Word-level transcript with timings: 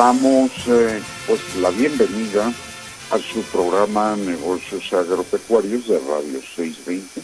damos 0.00 0.50
eh, 0.66 1.02
pues 1.26 1.56
la 1.56 1.68
bienvenida 1.68 2.50
a 3.10 3.18
su 3.18 3.42
programa 3.52 4.16
Negocios 4.16 4.90
Agropecuarios 4.94 5.88
de 5.88 5.98
Radio 5.98 6.40
620. 6.40 7.20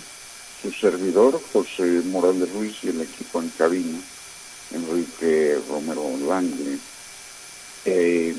Su 0.61 0.71
servidor, 0.73 1.41
José 1.55 2.03
Morales 2.05 2.53
Ruiz, 2.53 2.77
y 2.83 2.89
el 2.89 3.01
equipo 3.01 3.41
en 3.41 3.49
cabina, 3.57 3.99
Enrique 4.73 5.59
Romero 5.71 6.03
Langle. 6.29 6.77
Eh, 7.87 8.37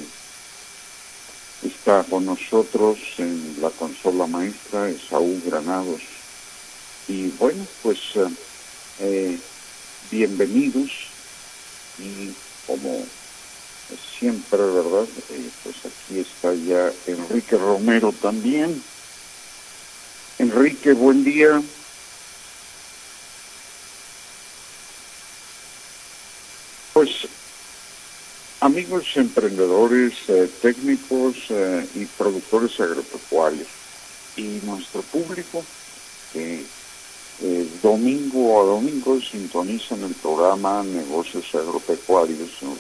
está 1.64 2.04
con 2.04 2.28
nosotros 2.28 3.00
en 3.17 3.56
la 3.59 3.72
consola 3.72 4.28
maestra 4.28 4.88
Saúl 5.09 5.42
Granados. 5.48 6.02
Y 7.08 7.30
bueno, 7.40 7.66
pues 7.81 7.98
eh, 8.14 8.28
eh, 9.00 9.40
bienvenidos 10.12 10.92
y 11.98 12.31
como 12.67 13.04
siempre, 13.96 14.58
¿verdad? 14.58 15.08
Eh, 15.30 15.50
pues 15.64 15.76
aquí 15.86 16.20
está 16.20 16.54
ya 16.54 16.91
Enrique 17.05 17.58
Romero 17.58 18.12
también. 18.12 18.82
Enrique, 20.40 20.94
buen 20.94 21.23
día. 21.23 21.62
Pues 26.94 27.28
amigos 28.59 29.05
emprendedores, 29.16 30.14
eh, 30.28 30.50
técnicos 30.62 31.36
eh, 31.50 31.88
y 31.95 32.06
productores 32.06 32.80
agropecuarios 32.80 33.67
y 34.36 34.59
nuestro 34.64 35.02
público 35.03 35.64
que 36.34 36.64
domingo 37.84 38.59
a 38.59 38.66
domingo 38.66 39.22
sintonizan 39.22 40.03
el 40.03 40.14
programa 40.16 40.84
Negocios 40.84 41.53
Agropecuarios 41.53 42.50
en 42.62 42.75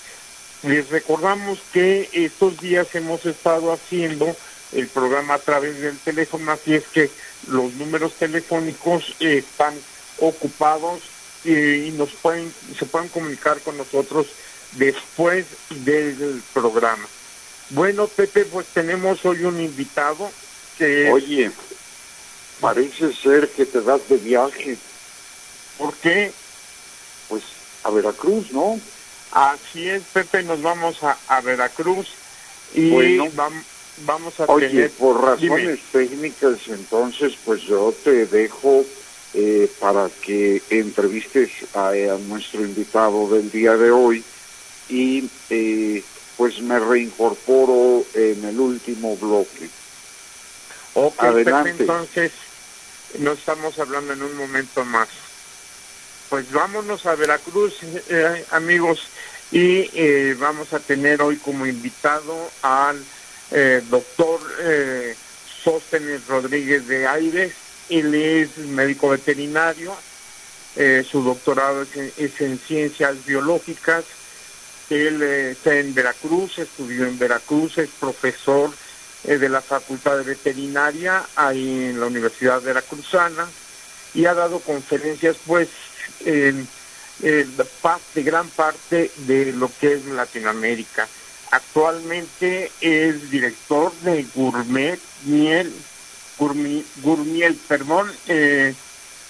Les 0.64 0.90
recordamos 0.90 1.60
que 1.74 2.10
estos 2.14 2.60
días 2.60 2.94
hemos 2.94 3.26
estado 3.26 3.74
haciendo 3.74 4.36
el 4.74 4.88
programa 4.88 5.34
a 5.36 5.40
través 5.40 5.80
del 5.82 5.98
teléfono, 5.98 6.52
así 6.52 6.76
es 6.76 6.88
que 6.88 7.10
los 7.48 7.74
números 7.74 8.14
telefónicos 8.14 9.16
están 9.20 9.74
ocupados 10.20 11.02
y 11.44 11.92
nos 11.98 12.12
pueden, 12.12 12.54
se 12.78 12.86
pueden 12.86 13.10
comunicar 13.10 13.60
con 13.62 13.78
nosotros 13.78 14.28
después 14.74 15.46
del 15.70 16.42
programa. 16.54 17.08
Bueno, 17.72 18.08
Pepe, 18.08 18.46
pues 18.46 18.68
tenemos 18.68 19.24
hoy 19.26 19.44
un 19.46 19.60
invitado 19.60 20.30
que... 20.78 21.10
Oye, 21.12 21.52
parece 22.60 23.14
ser 23.14 23.50
que 23.50 23.66
te 23.66 23.82
das 23.82 24.02
de 24.10 24.18
viaje. 24.18 24.78
¿Por 25.78 25.94
qué? 25.96 26.32
Pues 27.30 27.44
a 27.84 27.90
Veracruz, 27.90 28.52
¿no? 28.52 28.80
Así 29.32 29.90
es, 29.90 30.04
Pepe, 30.14 30.44
nos 30.44 30.62
vamos 30.62 30.98
a, 31.02 31.42
Veracruz 31.42 32.08
y 32.74 33.18
vamos 33.30 33.64
vamos 34.06 34.40
a 34.40 34.46
Oye, 34.46 34.90
por 34.90 35.22
razones 35.22 35.80
técnicas, 35.92 36.60
entonces, 36.68 37.34
pues 37.46 37.62
yo 37.62 37.94
te 38.04 38.26
dejo 38.26 38.86
eh, 39.34 39.70
para 39.80 40.10
que 40.22 40.62
entrevistes 40.70 41.52
a, 41.74 41.92
nuestro 42.28 42.62
invitado 42.62 43.30
del 43.30 43.52
día 43.52 43.78
de 43.78 43.92
hoy 43.92 44.24
y 44.90 45.30
eh, 45.50 46.04
pues 46.38 46.60
me 46.62 46.80
reincorporo 46.80 48.06
en 48.14 48.44
el 48.46 48.60
último 48.60 49.16
bloque. 49.18 49.70
Ok, 50.94 51.24
Adelante. 51.24 51.76
entonces 51.80 52.32
no 53.20 53.32
estamos 53.34 53.80
hablando 53.80 54.14
en 54.14 54.24
un 54.24 54.36
momento 54.36 54.84
más. 54.84 55.10
Pues 56.30 56.52
vámonos 56.52 57.06
a 57.06 57.16
Veracruz, 57.16 57.76
eh, 58.10 58.46
amigos, 58.52 59.08
y 59.52 60.34
vamos 60.34 60.72
a 60.74 60.80
tener 60.80 61.22
hoy 61.22 61.36
como 61.38 61.66
invitado 61.66 62.50
al 62.62 63.04
eh, 63.52 63.84
doctor 63.90 64.40
eh, 64.62 65.16
Sóstenes 65.64 66.26
Rodríguez 66.28 66.88
de 66.88 67.06
Aires. 67.06 67.54
Él 67.90 68.14
es 68.16 68.58
médico 68.58 69.10
veterinario, 69.10 69.96
eh, 70.76 71.06
su 71.10 71.22
doctorado 71.22 71.84
es 71.84 72.42
en, 72.42 72.58
ciencias 72.60 73.26
biológicas. 73.26 74.06
Él 74.90 75.22
eh, 75.22 75.52
está 75.52 75.76
en 75.76 75.94
Veracruz, 75.94 76.60
estudió 76.60 77.06
en 77.06 77.20
Veracruz, 77.20 77.78
es 77.78 77.90
profesor 78.00 78.72
de 79.24 79.50
la 79.50 79.62
Facultad 79.62 80.18
de 80.18 80.24
Veterinaria 80.24 81.24
ahí 81.36 81.90
en 81.90 82.00
la 82.00 82.08
Universidad 82.08 82.60
Veracruzana 82.60 83.48
y 84.16 84.26
ha 84.26 84.34
dado 84.34 84.60
conferencias 84.62 85.38
pues 85.46 85.70
en, 86.26 86.68
de 87.22 88.24
gran 88.24 88.50
parte 88.50 89.12
de 89.28 89.54
lo 89.54 89.70
que 89.80 89.94
es 89.94 90.06
Latinoamérica. 90.06 91.08
Actualmente 91.52 92.72
es 92.80 93.30
director 93.30 93.94
de 94.02 94.26
Gourmet 94.34 95.00
Miel, 95.26 95.74
Gourmiel, 96.42 97.56
perdón, 97.68 98.12
eh, 98.28 98.74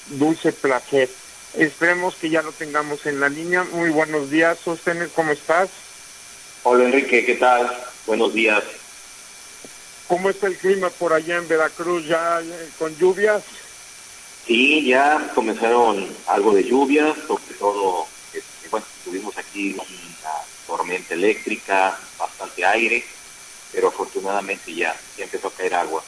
Dulce 0.07 0.53
Placer. 0.53 1.09
Esperemos 1.57 2.15
que 2.15 2.29
ya 2.29 2.41
lo 2.41 2.53
tengamos 2.53 3.05
en 3.05 3.19
la 3.19 3.27
línea. 3.27 3.65
Muy 3.65 3.89
buenos 3.89 4.29
días, 4.29 4.57
Sostener, 4.63 5.09
¿cómo 5.09 5.33
estás? 5.33 5.69
Hola 6.63 6.85
Enrique, 6.85 7.25
¿qué 7.25 7.35
tal? 7.35 7.69
Buenos 8.07 8.33
días. 8.33 8.63
¿Cómo 10.07 10.29
está 10.29 10.47
el 10.47 10.55
clima 10.55 10.89
por 10.89 11.11
allá 11.11 11.35
en 11.35 11.49
Veracruz 11.49 12.05
ya 12.07 12.41
con 12.79 12.95
lluvias? 12.95 13.43
Sí, 14.47 14.85
ya 14.87 15.31
comenzaron 15.35 16.07
algo 16.27 16.53
de 16.53 16.63
lluvias, 16.63 17.17
sobre 17.27 17.53
todo, 17.59 18.07
este, 18.33 18.69
bueno, 18.69 18.85
tuvimos 19.03 19.37
aquí 19.37 19.75
tormenta 20.65 21.13
eléctrica, 21.13 21.99
bastante 22.17 22.65
aire, 22.65 23.03
pero 23.73 23.89
afortunadamente 23.89 24.73
ya, 24.73 24.95
ya 25.17 25.25
empezó 25.25 25.49
a 25.49 25.51
caer 25.51 25.73
agua. 25.73 26.01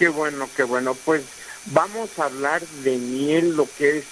Qué 0.00 0.08
bueno, 0.08 0.48
qué 0.56 0.62
bueno. 0.62 0.94
Pues 0.94 1.24
vamos 1.66 2.18
a 2.18 2.24
hablar 2.24 2.66
de 2.66 2.96
miel, 2.96 3.54
lo 3.54 3.68
que 3.76 3.98
es 3.98 4.04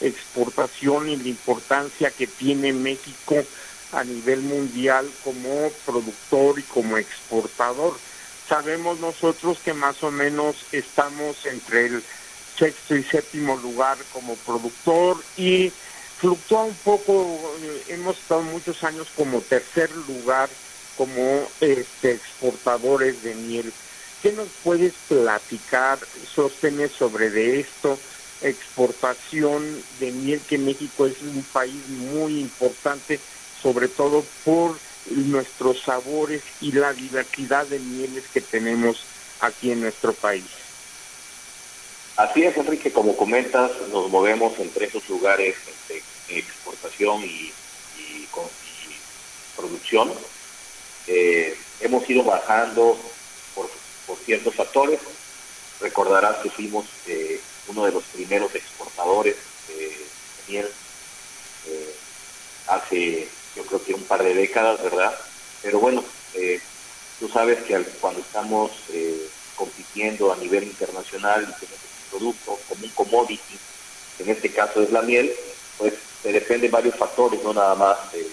exportación 0.00 1.08
y 1.08 1.16
la 1.16 1.28
importancia 1.30 2.12
que 2.12 2.28
tiene 2.28 2.72
México 2.72 3.42
a 3.90 4.04
nivel 4.04 4.42
mundial 4.42 5.10
como 5.24 5.72
productor 5.84 6.60
y 6.60 6.62
como 6.62 6.96
exportador. 6.96 7.98
Sabemos 8.48 9.00
nosotros 9.00 9.58
que 9.64 9.74
más 9.74 10.00
o 10.04 10.12
menos 10.12 10.54
estamos 10.70 11.44
entre 11.44 11.86
el 11.86 12.04
sexto 12.56 12.94
y 12.94 13.02
séptimo 13.02 13.56
lugar 13.56 13.98
como 14.12 14.36
productor 14.36 15.16
y 15.36 15.72
fluctúa 16.20 16.62
un 16.62 16.76
poco, 16.84 17.56
eh, 17.62 17.82
hemos 17.88 18.16
estado 18.16 18.42
muchos 18.42 18.84
años 18.84 19.08
como 19.16 19.40
tercer 19.40 19.90
lugar 20.06 20.48
como 20.96 21.48
este, 21.60 22.12
exportadores 22.12 23.24
de 23.24 23.34
miel. 23.34 23.72
¿Qué 24.22 24.30
nos 24.32 24.48
puedes 24.62 24.92
platicar, 25.08 25.98
sostener 26.32 26.90
sobre 26.90 27.28
de 27.30 27.58
esto? 27.58 27.98
Exportación 28.40 29.82
de 29.98 30.12
miel, 30.12 30.40
que 30.48 30.58
México 30.58 31.06
es 31.06 31.20
un 31.22 31.42
país 31.52 31.88
muy 31.88 32.40
importante, 32.40 33.18
sobre 33.60 33.88
todo 33.88 34.24
por 34.44 34.76
nuestros 35.10 35.80
sabores 35.80 36.42
y 36.60 36.70
la 36.70 36.92
diversidad 36.92 37.66
de 37.66 37.80
mieles 37.80 38.24
que 38.32 38.40
tenemos 38.40 39.04
aquí 39.40 39.72
en 39.72 39.80
nuestro 39.80 40.12
país. 40.12 40.44
Así 42.16 42.44
es, 42.44 42.56
Enrique, 42.56 42.92
como 42.92 43.16
comentas, 43.16 43.72
nos 43.90 44.08
movemos 44.08 44.56
entre 44.60 44.86
esos 44.86 45.08
lugares 45.08 45.56
de 45.88 46.02
exportación 46.38 47.24
y, 47.24 47.52
producción. 49.56 50.12
Eh, 51.06 51.56
hemos 51.80 52.08
ido 52.08 52.24
bajando 52.24 52.98
por, 53.54 53.70
ciertos 54.24 54.54
factores. 54.54 55.00
Recordarás 55.80 56.38
que 56.38 56.50
fuimos 56.50 56.86
eh, 57.06 57.40
uno 57.68 57.84
de 57.84 57.92
los 57.92 58.04
primeros 58.04 58.54
exportadores 58.54 59.36
de 59.68 59.96
miel 60.48 60.68
eh, 61.68 61.94
hace 62.68 63.28
yo 63.56 63.64
creo 63.64 63.84
que 63.84 63.94
un 63.94 64.04
par 64.04 64.22
de 64.22 64.34
décadas, 64.34 64.82
¿verdad? 64.82 65.14
Pero 65.60 65.78
bueno, 65.78 66.02
tú 67.20 67.28
sabes 67.28 67.62
que 67.64 67.82
cuando 68.00 68.20
estamos 68.20 68.70
compitiendo 69.56 70.32
a 70.32 70.36
nivel 70.36 70.64
internacional 70.64 71.42
y 71.42 71.60
tenemos 71.60 71.80
un 71.84 72.18
producto 72.18 72.58
como 72.68 72.84
un 72.84 72.90
commodity, 72.92 73.58
en 74.20 74.30
este 74.30 74.52
caso 74.52 74.82
es 74.82 74.90
la 74.90 75.02
miel, 75.02 75.32
pues 75.78 75.94
se 76.22 76.32
depende 76.32 76.68
de 76.68 76.72
varios 76.72 76.96
factores, 76.96 77.42
no 77.42 77.52
nada 77.52 77.74
más 77.74 78.12
de, 78.12 78.26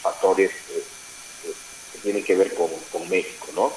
factores 0.00 0.50
eh, 0.50 0.84
eh, 1.44 1.52
que 1.92 1.98
tienen 1.98 2.24
que 2.24 2.34
ver 2.34 2.54
con, 2.54 2.70
México, 3.08 3.48
¿no? 3.54 3.72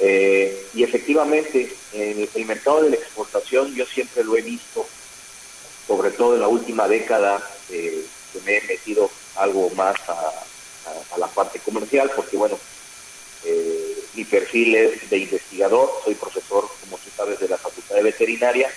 Eh, 0.00 0.66
y 0.74 0.82
efectivamente, 0.82 1.72
en 1.92 2.28
el, 2.34 2.46
mercado 2.46 2.82
de 2.82 2.90
la 2.90 2.96
exportación 2.96 3.74
yo 3.74 3.84
siempre 3.86 4.24
lo 4.24 4.36
he 4.36 4.42
visto, 4.42 4.86
sobre 5.86 6.10
todo 6.10 6.34
en 6.34 6.40
la 6.40 6.48
última 6.48 6.88
década, 6.88 7.42
que 7.68 8.04
me 8.44 8.58
he 8.58 8.62
metido 8.62 9.10
algo 9.36 9.70
más 9.70 9.96
a, 10.08 10.32
la 11.18 11.26
parte 11.26 11.58
comercial, 11.58 12.10
porque 12.16 12.36
bueno, 12.36 12.58
mi 14.14 14.24
perfil 14.24 14.74
es 14.74 15.10
de 15.10 15.18
investigador, 15.18 15.90
soy 16.04 16.14
profesor, 16.14 16.68
como 16.80 16.96
tú 16.98 17.10
sabes, 17.14 17.38
de 17.40 17.48
la 17.48 17.58
Facultad 17.58 17.96
de 17.96 18.02
Veterinaria, 18.02 18.70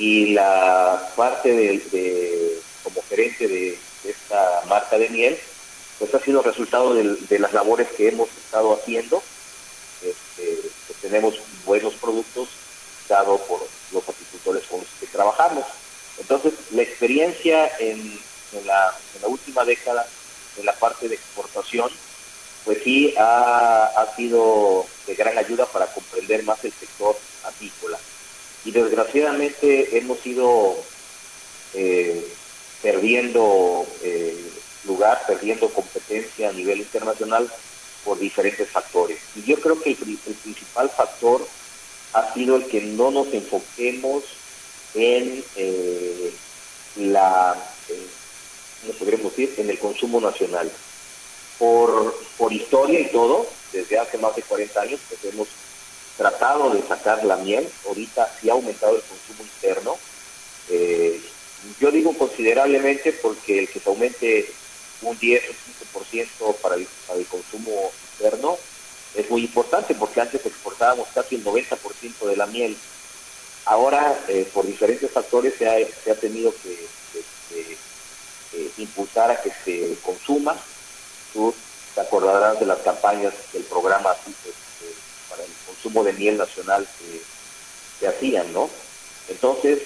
y 0.00 0.32
la 0.32 1.12
parte 1.14 1.52
de, 1.52 2.58
como 2.82 3.02
gerente 3.02 3.46
de, 3.46 3.78
esta 4.02 4.62
marca 4.66 4.96
de 4.96 5.10
miel, 5.10 5.38
pues 5.98 6.14
ha 6.14 6.20
sido 6.20 6.40
resultado 6.40 6.94
de, 6.94 7.38
las 7.38 7.52
labores 7.52 7.88
que 7.88 8.08
hemos 8.08 8.30
estado 8.30 8.72
haciendo. 8.72 9.22
Tenemos 11.00 11.40
buenos 11.64 11.94
productos 11.94 12.48
dados 13.08 13.40
por 13.42 13.60
los 13.92 14.08
apicultores 14.08 14.64
con 14.66 14.80
los 14.80 14.88
que 14.98 15.06
trabajamos. 15.06 15.64
Entonces, 16.18 16.54
la 16.72 16.82
experiencia 16.82 17.70
en, 17.78 18.18
la, 18.64 18.94
última 19.26 19.64
década 19.64 20.06
en 20.58 20.66
la 20.66 20.74
parte 20.74 21.08
de 21.08 21.14
exportación, 21.14 21.90
pues 22.64 22.82
sí 22.84 23.14
ha, 23.18 23.86
ha 23.96 24.14
sido 24.16 24.86
de 25.06 25.14
gran 25.14 25.38
ayuda 25.38 25.66
para 25.66 25.86
comprender 25.86 26.42
más 26.44 26.62
el 26.64 26.72
sector 26.72 27.16
apícola 27.44 27.98
y 28.64 28.70
desgraciadamente 28.72 29.96
hemos 29.96 30.24
ido 30.26 30.76
eh, 31.74 32.26
perdiendo 32.82 33.86
eh, 34.02 34.36
lugar, 34.84 35.22
perdiendo 35.26 35.70
competencia 35.70 36.50
a 36.50 36.52
nivel 36.52 36.80
internacional 36.80 37.50
por 38.04 38.18
diferentes 38.18 38.68
factores. 38.68 39.18
Y 39.36 39.42
yo 39.42 39.60
creo 39.60 39.80
que 39.80 39.90
el, 39.90 39.96
principal 39.96 40.90
factor 40.90 41.46
ha 42.12 42.34
sido 42.34 42.56
el 42.56 42.66
que 42.66 42.80
no 42.80 43.10
nos 43.10 43.32
enfoquemos 43.32 44.24
en 44.94 45.44
eh, 45.56 46.32
la, 46.96 47.56
¿cómo 48.80 48.92
podríamos 48.94 49.36
decir?, 49.36 49.54
en 49.58 49.70
el 49.70 49.78
consumo 49.78 50.20
nacional. 50.20 50.70
Por, 51.58 52.18
por 52.38 52.52
historia 52.52 53.00
y 53.00 53.10
todo, 53.10 53.46
desde 53.72 53.98
hace 53.98 54.16
más 54.16 54.34
de 54.34 54.42
40 54.42 54.80
años, 54.80 55.00
pues 55.08 55.32
hemos 55.32 55.48
tratado 56.16 56.70
de 56.70 56.82
sacar 56.86 57.24
la 57.24 57.36
miel, 57.36 57.68
ahorita 57.86 58.30
sí 58.40 58.50
ha 58.50 58.52
aumentado 58.52 58.96
el 58.96 59.02
consumo 59.02 59.42
interno. 59.42 59.98
Eh, 60.68 61.20
yo 61.78 61.90
digo 61.90 62.16
considerablemente 62.16 63.12
porque 63.12 63.60
el 63.60 63.68
que 63.68 63.80
se 63.80 63.88
aumente 63.88 64.52
un 65.02 65.18
10 65.18 65.42
o 65.48 65.98
15% 65.98 66.56
para 66.56 66.74
el, 66.76 66.86
para 67.06 67.18
el 67.18 67.26
consumo 67.26 67.92
interno 68.18 68.58
es 69.14 69.28
muy 69.30 69.42
importante 69.42 69.94
porque 69.94 70.20
antes 70.20 70.44
exportábamos 70.44 71.08
casi 71.14 71.36
el 71.36 71.44
90% 71.44 72.26
de 72.26 72.36
la 72.36 72.46
miel. 72.46 72.76
Ahora, 73.64 74.24
eh, 74.28 74.48
por 74.52 74.66
diferentes 74.66 75.10
factores, 75.10 75.54
se 75.58 75.68
ha, 75.68 75.74
se 76.04 76.10
ha 76.10 76.14
tenido 76.14 76.54
que, 76.62 76.86
eh, 77.52 77.76
impulsar 78.78 79.30
a 79.30 79.40
que 79.40 79.50
se 79.64 79.96
consuma. 80.02 80.56
Tú 81.32 81.54
te 81.94 82.00
acordarás 82.00 82.58
de 82.60 82.66
las 82.66 82.78
campañas 82.80 83.34
del 83.52 83.64
programa 83.64 84.14
consumo 85.66 86.04
de 86.04 86.12
miel 86.12 86.36
nacional 86.36 86.86
que, 86.98 87.20
se 87.98 88.08
hacían, 88.08 88.50
¿no? 88.54 88.70
Entonces, 89.28 89.82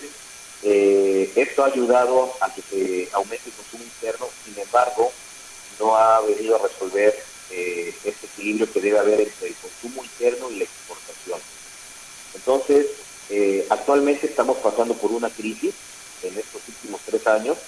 eh, 0.65 1.31
esto 1.37 1.63
ha 1.63 1.67
ayudado 1.67 2.33
a 2.41 2.53
que 2.53 2.63
se 2.63 3.09
aumente 3.13 3.49
el 3.49 3.53
consumo 3.53 3.85
interno, 3.85 4.29
sin 4.45 4.59
embargo, 4.59 5.13
no 5.79 5.97
ha 5.97 6.21
venido 6.23 6.57
a 6.57 6.67
resolver 6.67 7.15
eh, 7.51 7.95
este 8.05 8.27
equilibrio 8.27 8.73
que 8.73 8.81
debe 8.81 8.99
haber 8.99 9.21
entre 9.21 9.49
el 9.49 9.55
consumo 9.55 10.03
interno 10.03 10.51
y 10.51 10.57
la 10.57 10.65
exportación. 10.65 11.41
Entonces, 12.35 12.87
eh, 13.31 13.67
actualmente 13.71 14.27
estamos 14.27 14.57
pasando 14.59 14.95
por 14.95 15.13
una 15.13 15.31
crisis 15.31 15.75
en 16.23 16.39
estos 16.39 16.63
últimos 16.69 17.01
tres 17.05 17.27
años, 17.27 17.59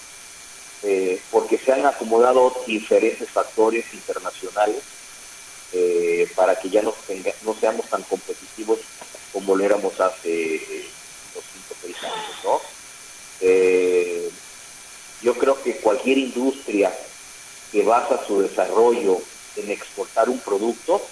porque 1.32 1.58
se 1.58 1.72
han 1.72 1.84
acomodado 1.84 2.62
diferentes 2.64 3.28
factores 3.28 3.84
internacionales 3.93 4.82
para 6.37 6.54
que 6.60 6.70
ya 6.70 6.81
no, 6.81 6.94
no 7.43 7.54
seamos 7.54 7.88
tan 7.88 8.02
competitivos 8.04 8.78
como 9.37 9.54
lo 9.54 9.64
éramos 9.64 10.00
hace 10.00 10.54
eh, 10.54 10.88
unos 11.34 11.44
5 11.52 11.75
o 11.75 11.76
6 11.82 12.04
años. 12.04 12.37
¿no? 12.43 12.75
Eh, 13.40 14.30
yo 15.22 15.34
creo 15.34 15.62
que 15.62 15.76
cualquier 15.76 16.18
industria 16.18 16.92
que 17.72 17.82
basa 17.82 18.24
su 18.26 18.40
desarrollo 18.40 19.20
en 19.56 19.70
exportar 19.70 20.28
un 20.28 20.38
producto 20.40 21.02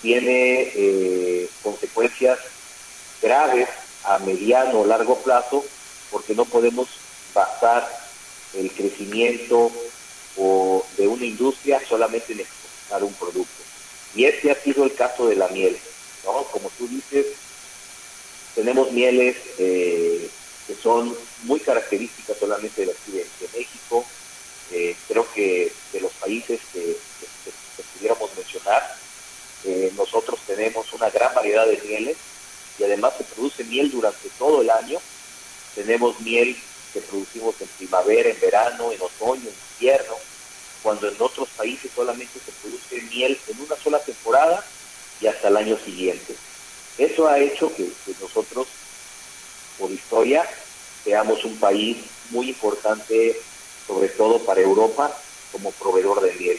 tiene 0.00 1.48
consecuencias 1.62 2.38
graves 3.20 3.68
a 4.04 4.18
mediano 4.18 4.80
o 4.80 4.86
largo 4.86 5.18
plazo 5.22 5.64
porque 6.10 6.34
no 6.34 6.44
podemos 6.44 6.88
basar 7.34 7.88
el 8.54 8.70
crecimiento 8.70 9.70
o 10.36 10.86
de 10.96 11.06
una 11.06 11.24
industria 11.24 11.80
solamente 11.86 12.32
en 12.32 12.40
exportar 12.40 13.04
un 13.04 13.12
producto. 13.14 13.62
Y 14.14 14.24
este 14.24 14.50
ha 14.50 14.54
sido 14.62 14.84
el 14.84 14.94
caso 14.94 15.28
de 15.28 15.36
la 15.36 15.48
miel, 15.48 15.76
¿no? 16.24 16.44
Como 16.44 16.70
tú 16.78 16.88
dices, 16.88 17.26
tenemos 18.54 18.90
mieles 18.92 19.36
eh, 19.58 20.30
que 20.68 20.76
son 20.76 21.16
muy 21.44 21.58
características 21.58 22.36
solamente 22.38 22.86
de 22.86 22.94
de, 23.06 23.48
México. 23.56 24.04
Eh, 24.70 24.94
creo 25.08 25.26
que 25.32 25.72
de 25.92 26.00
los 26.00 26.12
países 26.12 26.60
que, 26.72 26.96
pudiéramos 27.94 28.30
mencionar, 28.36 28.96
eh, 29.64 29.90
nosotros 29.96 30.38
tenemos 30.46 30.92
una 30.92 31.10
gran 31.10 31.34
variedad 31.34 31.66
de 31.66 31.80
mieles 31.84 32.16
y 32.78 32.84
además 32.84 33.14
se 33.18 33.24
produce 33.24 33.64
miel 33.64 33.90
durante 33.90 34.28
todo 34.38 34.62
el 34.62 34.70
año. 34.70 35.00
Tenemos 35.74 36.20
miel 36.20 36.56
que 36.92 37.00
producimos 37.00 37.60
en 37.60 37.66
primavera, 37.78 38.30
en 38.30 38.38
verano, 38.40 38.92
en 38.92 39.00
otoño, 39.02 39.48
en 39.48 39.54
invierno 39.72 40.16
cuando 40.82 41.08
en 41.08 41.16
otros 41.18 41.48
países 41.50 41.90
solamente 41.94 42.38
se 42.44 42.52
produce 42.62 43.02
miel 43.14 43.38
en 43.48 43.60
una 43.60 43.76
sola 43.76 43.98
temporada 44.00 44.64
y 45.20 45.26
hasta 45.26 45.48
el 45.48 45.56
año 45.56 45.78
siguiente. 45.84 46.34
Eso 46.96 47.28
ha 47.28 47.38
hecho 47.38 47.74
que, 47.74 47.88
nosotros, 48.20 48.68
por 49.78 49.90
historia, 49.90 50.44
seamos 51.04 51.44
un 51.44 51.56
país 51.58 51.96
muy 52.30 52.50
importante, 52.50 53.40
sobre 53.86 54.08
todo 54.08 54.40
para 54.40 54.60
Europa, 54.60 55.16
como 55.52 55.72
proveedor 55.72 56.20
de 56.20 56.32
miel. 56.34 56.58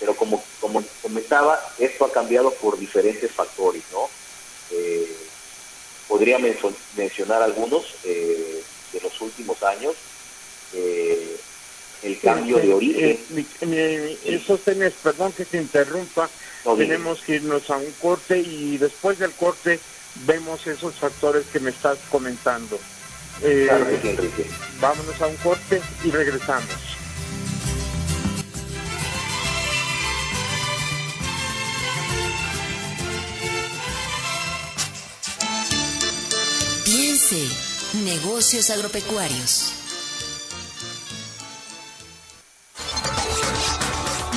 Pero 0.00 0.16
como, 0.16 0.42
como 0.60 0.82
comentaba, 1.02 1.60
esto 1.78 2.04
ha 2.04 2.12
cambiado 2.12 2.50
por 2.54 2.78
diferentes 2.78 3.30
factores, 3.30 3.82
¿no? 3.92 4.08
Eh, 4.70 5.08
podría 6.08 6.38
mencionar 6.96 7.42
algunos 7.42 7.94
eh, 8.04 8.62
de 8.92 9.00
los 9.00 9.20
últimos 9.20 9.62
años. 9.62 9.94
Eh, 10.72 11.36
el 12.02 12.20
cambio 12.20 12.58
de 12.58 12.74
origen. 12.74 13.18
Eh, 13.62 14.18
eso 14.24 14.58
tenés, 14.58 14.92
perdón 14.94 15.32
que 15.32 15.44
te 15.44 15.56
interrumpa, 15.56 16.28
tenemos 16.76 17.20
que 17.22 17.36
irnos 17.36 17.70
a 17.70 17.78
un 17.78 17.90
corte 17.92 18.38
y 18.38 18.76
después 18.76 19.18
del 19.18 19.32
corte 19.32 19.80
vemos 20.26 20.66
esos 20.66 20.94
factores 20.94 21.46
que 21.46 21.60
me 21.60 21.70
estás 21.70 21.98
comentando. 22.10 22.78
Eh, 23.42 23.68
vámonos 24.80 25.20
a 25.20 25.26
un 25.26 25.36
corte 25.36 25.82
y 26.04 26.10
regresamos. 26.10 26.68
Piense, 36.84 37.48
negocios 38.04 38.70
agropecuarios. 38.70 39.74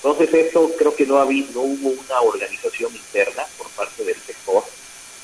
Entonces 0.04 0.34
esto 0.34 0.70
creo 0.78 0.94
que 0.94 1.06
no, 1.06 1.18
había, 1.18 1.46
no 1.54 1.62
hubo 1.62 1.90
una 1.90 2.22
organización 2.22 2.94
interna 2.94 3.46
por 3.58 3.70
parte 3.70 4.04
del 4.04 4.18
sector, 4.18 4.64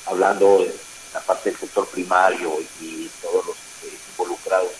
hablando 0.06 0.60
de 0.60 0.74
la 1.12 1.20
parte 1.20 1.50
del 1.50 1.58
sector 1.58 1.86
primario 1.88 2.58
y 2.80 3.10
todos 3.20 3.44
los 3.46 3.56
eh, 3.56 3.98
involucrados 4.12 4.70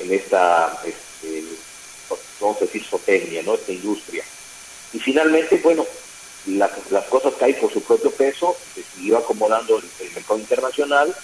en 0.00 0.12
esta, 0.12 0.80
este, 0.84 1.44
vamos 2.40 2.56
a 2.58 2.60
decir, 2.60 2.84
zootecnia, 2.84 3.42
¿no? 3.42 3.54
esta 3.54 3.72
industria. 3.72 4.24
Y 4.92 4.98
finalmente, 4.98 5.60
bueno, 5.62 5.86
las 6.46 7.04
cosas 7.08 7.34
caen 7.38 7.56
por 7.60 7.72
su 7.72 7.82
propio 7.82 8.10
peso, 8.10 8.56
se 8.74 8.82
siguió 8.82 9.18
acomodando 9.18 9.78
el, 9.78 10.10
mercado 10.12 10.38
internacional 10.38 11.14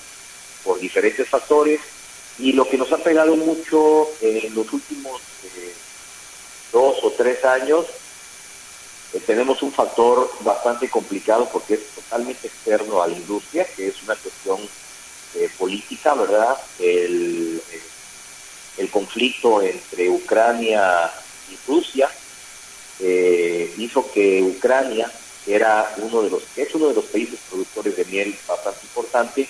por 0.62 0.78
diferentes 0.78 1.28
factores 1.28 1.80
y 2.38 2.52
lo 2.52 2.68
que 2.68 2.76
nos 2.76 2.92
ha 2.92 2.98
pegado 2.98 3.36
mucho 3.36 4.10
en 4.20 4.54
los 4.54 4.72
últimos 4.72 5.20
eh, 5.56 5.63
dos 6.74 6.96
o 7.04 7.10
tres 7.12 7.42
años, 7.44 7.86
eh, 9.14 9.20
tenemos 9.24 9.62
un 9.62 9.72
factor 9.72 10.28
bastante 10.40 10.90
complicado 10.90 11.48
porque 11.50 11.74
es 11.74 11.86
totalmente 11.94 12.48
externo 12.48 13.00
a 13.00 13.06
la 13.06 13.14
industria, 13.14 13.64
que 13.64 13.88
es 13.88 14.02
una 14.02 14.16
cuestión 14.16 14.58
eh, 15.36 15.48
política, 15.56 16.14
¿verdad? 16.14 16.58
El, 16.80 17.62
eh, 17.72 17.82
el, 18.78 18.90
conflicto 18.90 19.62
entre 19.62 20.10
Ucrania 20.10 21.10
y 21.48 21.56
Rusia 21.66 22.10
hizo 23.76 24.10
que 24.12 24.40
Ucrania 24.42 25.10
era 25.46 25.94
uno 25.98 26.22
de 26.22 26.30
los, 26.30 26.42
es 26.56 26.74
uno 26.74 26.88
de 26.88 26.94
los 26.94 27.04
países 27.06 27.38
productores 27.50 27.96
de 27.96 28.04
miel 28.04 28.36
bastante 28.46 28.80
importante 28.82 29.48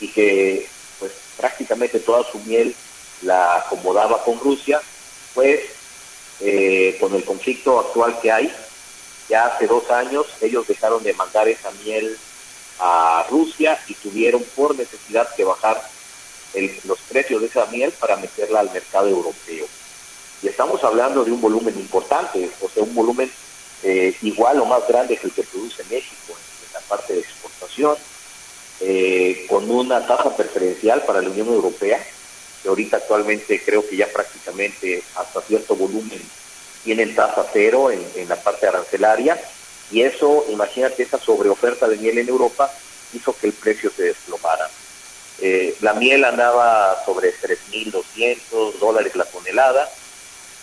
y 0.00 0.08
que 0.08 0.68
pues 0.98 1.12
prácticamente 1.36 2.00
toda 2.00 2.30
su 2.30 2.38
miel 2.40 2.74
la 3.22 3.58
acomodaba 3.58 4.22
con 4.24 4.38
Rusia, 4.40 4.80
pues 5.34 5.60
eh, 6.40 6.96
con 6.98 7.14
el 7.14 7.24
conflicto 7.24 7.78
actual 7.78 8.18
que 8.20 8.32
hay. 8.32 8.52
Ya 9.28 9.46
hace 9.46 9.66
dos 9.66 9.90
años 9.90 10.26
ellos 10.40 10.66
dejaron 10.66 11.02
de 11.02 11.12
mandar 11.14 11.48
esa 11.48 11.70
miel 11.84 12.16
a 12.78 13.26
Rusia 13.28 13.78
y 13.86 13.94
tuvieron 13.94 14.42
por 14.56 14.74
necesidad 14.74 15.34
que 15.34 15.44
bajar 15.44 15.82
los 16.84 16.98
precios 17.00 17.40
de 17.40 17.46
esa 17.46 17.66
miel 17.66 17.92
para 17.92 18.16
meterla 18.16 18.60
al 18.60 18.72
mercado 18.72 19.08
europeo. 19.08 19.66
Y 20.42 20.48
estamos 20.48 20.82
hablando 20.82 21.24
de 21.24 21.30
un 21.30 21.40
volumen 21.40 21.78
importante, 21.78 22.50
o 22.60 22.68
sea, 22.68 22.82
un 22.82 22.94
volumen 22.94 23.30
eh, 23.82 24.16
igual 24.22 24.60
o 24.60 24.64
más 24.64 24.86
grande 24.88 25.16
que 25.16 25.26
el 25.26 25.32
que 25.32 25.42
produce 25.42 25.84
México 25.84 26.32
en, 26.32 26.72
la 26.72 26.80
parte 26.80 27.12
de 27.12 27.20
exportación, 27.20 27.96
eh, 28.80 29.46
con 29.48 29.70
una 29.70 30.06
tasa 30.06 30.34
preferencial 30.36 31.02
para 31.04 31.20
la 31.20 31.28
Unión 31.28 31.48
Europea 31.48 32.04
que 32.62 32.68
ahorita 32.68 32.98
actualmente 32.98 33.62
creo 33.64 33.86
que 33.88 33.96
ya 33.96 34.08
prácticamente 34.08 35.02
hasta 35.16 35.40
cierto 35.42 35.76
volumen 35.76 36.20
tienen 36.84 37.14
tasa 37.14 37.46
cero 37.52 37.90
en, 37.90 38.28
la 38.28 38.36
parte 38.36 38.66
arancelaria 38.66 39.40
y 39.90 40.02
eso, 40.02 40.46
imagínate, 40.50 41.02
esa 41.02 41.18
sobreoferta 41.18 41.88
de 41.88 41.96
miel 41.96 42.18
en 42.18 42.28
Europa 42.28 42.72
hizo 43.12 43.36
que 43.36 43.48
el 43.48 43.52
precio 43.52 43.90
se 43.90 44.04
desplomara. 44.04 44.70
Eh, 45.40 45.74
la 45.80 45.94
miel 45.94 46.24
andaba 46.24 47.02
sobre 47.04 47.34
3.200 47.34 48.78
dólares 48.78 49.16
la 49.16 49.24
tonelada, 49.24 49.90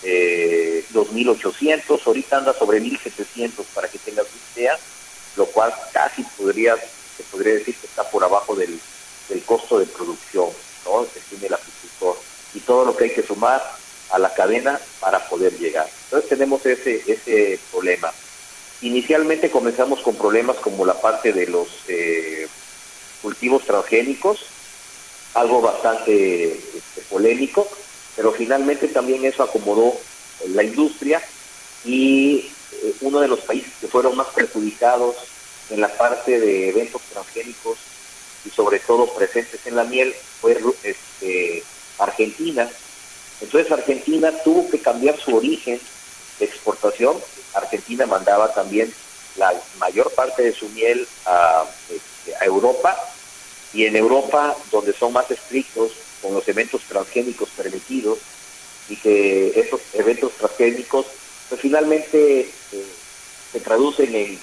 eh, 0.03 0.85
2.800, 0.93 1.99
ahorita 2.05 2.37
anda 2.37 2.53
sobre 2.53 2.79
1.700 2.81 3.65
para 3.73 3.89
que 3.89 3.97
tengas 3.97 4.27
idea, 4.55 4.77
lo 5.35 5.45
cual 5.47 5.73
casi 5.91 6.23
podría, 6.37 6.75
se 6.75 7.23
podría 7.23 7.55
decir 7.55 7.75
que 7.75 7.87
está 7.87 8.09
por 8.09 8.23
abajo 8.23 8.55
del, 8.55 8.79
del 9.27 9.43
costo 9.43 9.79
de 9.79 9.87
producción 9.87 10.51
¿no? 10.87 11.05
tiene 11.29 11.47
el 11.47 11.53
apicultor 11.53 12.17
y 12.53 12.59
todo 12.61 12.85
lo 12.85 12.95
que 12.95 13.05
hay 13.05 13.09
que 13.11 13.23
sumar 13.23 13.61
a 14.11 14.19
la 14.19 14.33
cadena 14.33 14.79
para 14.99 15.27
poder 15.27 15.57
llegar. 15.57 15.87
Entonces 16.05 16.29
tenemos 16.29 16.65
ese, 16.65 17.03
ese 17.07 17.59
problema. 17.71 18.11
Inicialmente 18.81 19.51
comenzamos 19.51 20.01
con 20.01 20.15
problemas 20.15 20.57
como 20.57 20.85
la 20.85 20.99
parte 20.99 21.33
de 21.33 21.47
los 21.47 21.67
eh, 21.87 22.47
cultivos 23.21 23.63
transgénicos, 23.65 24.45
algo 25.33 25.61
bastante 25.61 26.53
este, 26.53 27.01
polémico, 27.09 27.67
pero 28.15 28.31
finalmente 28.31 28.87
también 28.87 29.25
eso 29.25 29.43
acomodó 29.43 29.93
la 30.49 30.63
industria 30.63 31.21
y 31.83 32.51
eh, 32.71 32.93
uno 33.01 33.19
de 33.19 33.27
los 33.27 33.39
países 33.41 33.73
que 33.81 33.87
fueron 33.87 34.15
más 34.15 34.27
perjudicados 34.27 35.15
en 35.69 35.81
la 35.81 35.89
parte 35.89 36.39
de 36.39 36.69
eventos 36.69 37.01
transgénicos 37.11 37.77
y 38.47 38.49
sobre 38.51 38.79
todo 38.79 39.13
presentes 39.13 39.65
en 39.65 39.75
la 39.75 39.83
miel 39.83 40.13
fue 40.39 40.57
este, 40.83 41.63
Argentina. 41.99 42.69
Entonces 43.41 43.71
Argentina 43.71 44.31
tuvo 44.43 44.69
que 44.69 44.79
cambiar 44.79 45.19
su 45.19 45.35
origen 45.35 45.79
de 46.39 46.45
exportación. 46.45 47.17
Argentina 47.53 48.05
mandaba 48.05 48.53
también 48.53 48.93
la 49.35 49.53
mayor 49.79 50.11
parte 50.11 50.43
de 50.43 50.53
su 50.53 50.69
miel 50.69 51.07
a, 51.25 51.65
este, 51.89 52.45
Europa 52.45 52.97
y 53.73 53.85
en 53.85 53.95
Europa, 53.95 54.55
donde 54.71 54.93
son 54.93 55.13
más 55.13 55.29
estrictos 55.29 55.91
con 56.21 56.33
los 56.33 56.47
eventos 56.47 56.81
transgénicos 56.83 57.49
permitidos 57.49 58.19
y 58.89 58.95
que 58.95 59.59
esos 59.59 59.81
eventos 59.93 60.31
transgénicos 60.33 61.05
pues 61.49 61.61
finalmente 61.61 62.41
eh, 62.41 62.85
se 63.51 63.59
traducen 63.59 64.15
en 64.15 64.39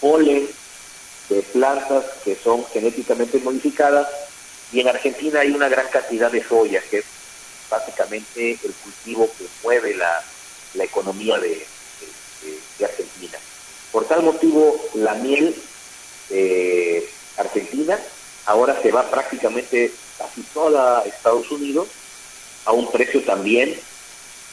polen 0.00 0.48
de 1.32 1.42
plantas 1.42 2.04
que 2.24 2.36
son 2.36 2.64
genéticamente 2.66 3.38
modificadas 3.38 4.08
y 4.72 4.80
en 4.80 4.88
Argentina 4.88 5.40
hay 5.40 5.50
una 5.50 5.68
gran 5.68 5.88
cantidad 5.88 6.30
de 6.30 6.42
soya, 6.42 6.82
que 6.90 6.98
es 6.98 7.04
básicamente 7.70 8.58
el 8.62 8.72
cultivo 8.72 9.28
que 9.38 9.46
mueve 9.62 9.94
la, 9.94 10.22
economía 10.82 11.38
de, 11.38 11.66
Argentina. 12.82 13.38
Por 13.92 14.06
tal 14.06 14.22
motivo, 14.22 14.88
la 14.94 15.14
miel 15.14 15.54
eh, 16.30 17.08
argentina 17.36 17.96
ahora 18.46 18.80
se 18.82 18.90
va 18.90 19.08
prácticamente 19.08 19.92
casi 20.18 20.42
toda 20.54 21.02
Estados 21.02 21.48
Unidos 21.52 21.88
a 22.64 22.72
un 22.72 22.90
precio 22.90 23.22
también 23.22 23.78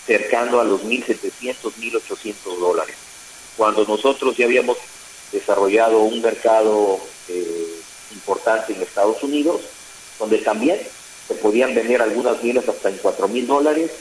cercano 0.06 0.60
a 0.60 0.64
los 0.64 0.84
1.700, 0.84 1.74
1.800 1.80 2.60
dólares. 2.60 2.96
Cuando 3.58 3.84
nosotros 3.86 4.38
ya 4.38 4.46
habíamos 4.46 4.78
desarrollado 5.32 6.00
un 6.02 6.22
mercado 6.22 7.00
eh, 7.28 7.76
importante 8.12 8.74
en 8.74 8.82
Estados 8.82 9.22
Unidos, 9.24 9.62
donde 10.18 10.40
también 10.40 10.80
se 11.28 11.36
podían 11.36 11.76
vender 11.76 12.02
algunas 12.02 12.42
mieles 12.42 12.68
hasta 12.68 12.90
en 12.90 12.98
4 12.98 13.28
mil 13.28 13.46
dólares, 13.46 13.92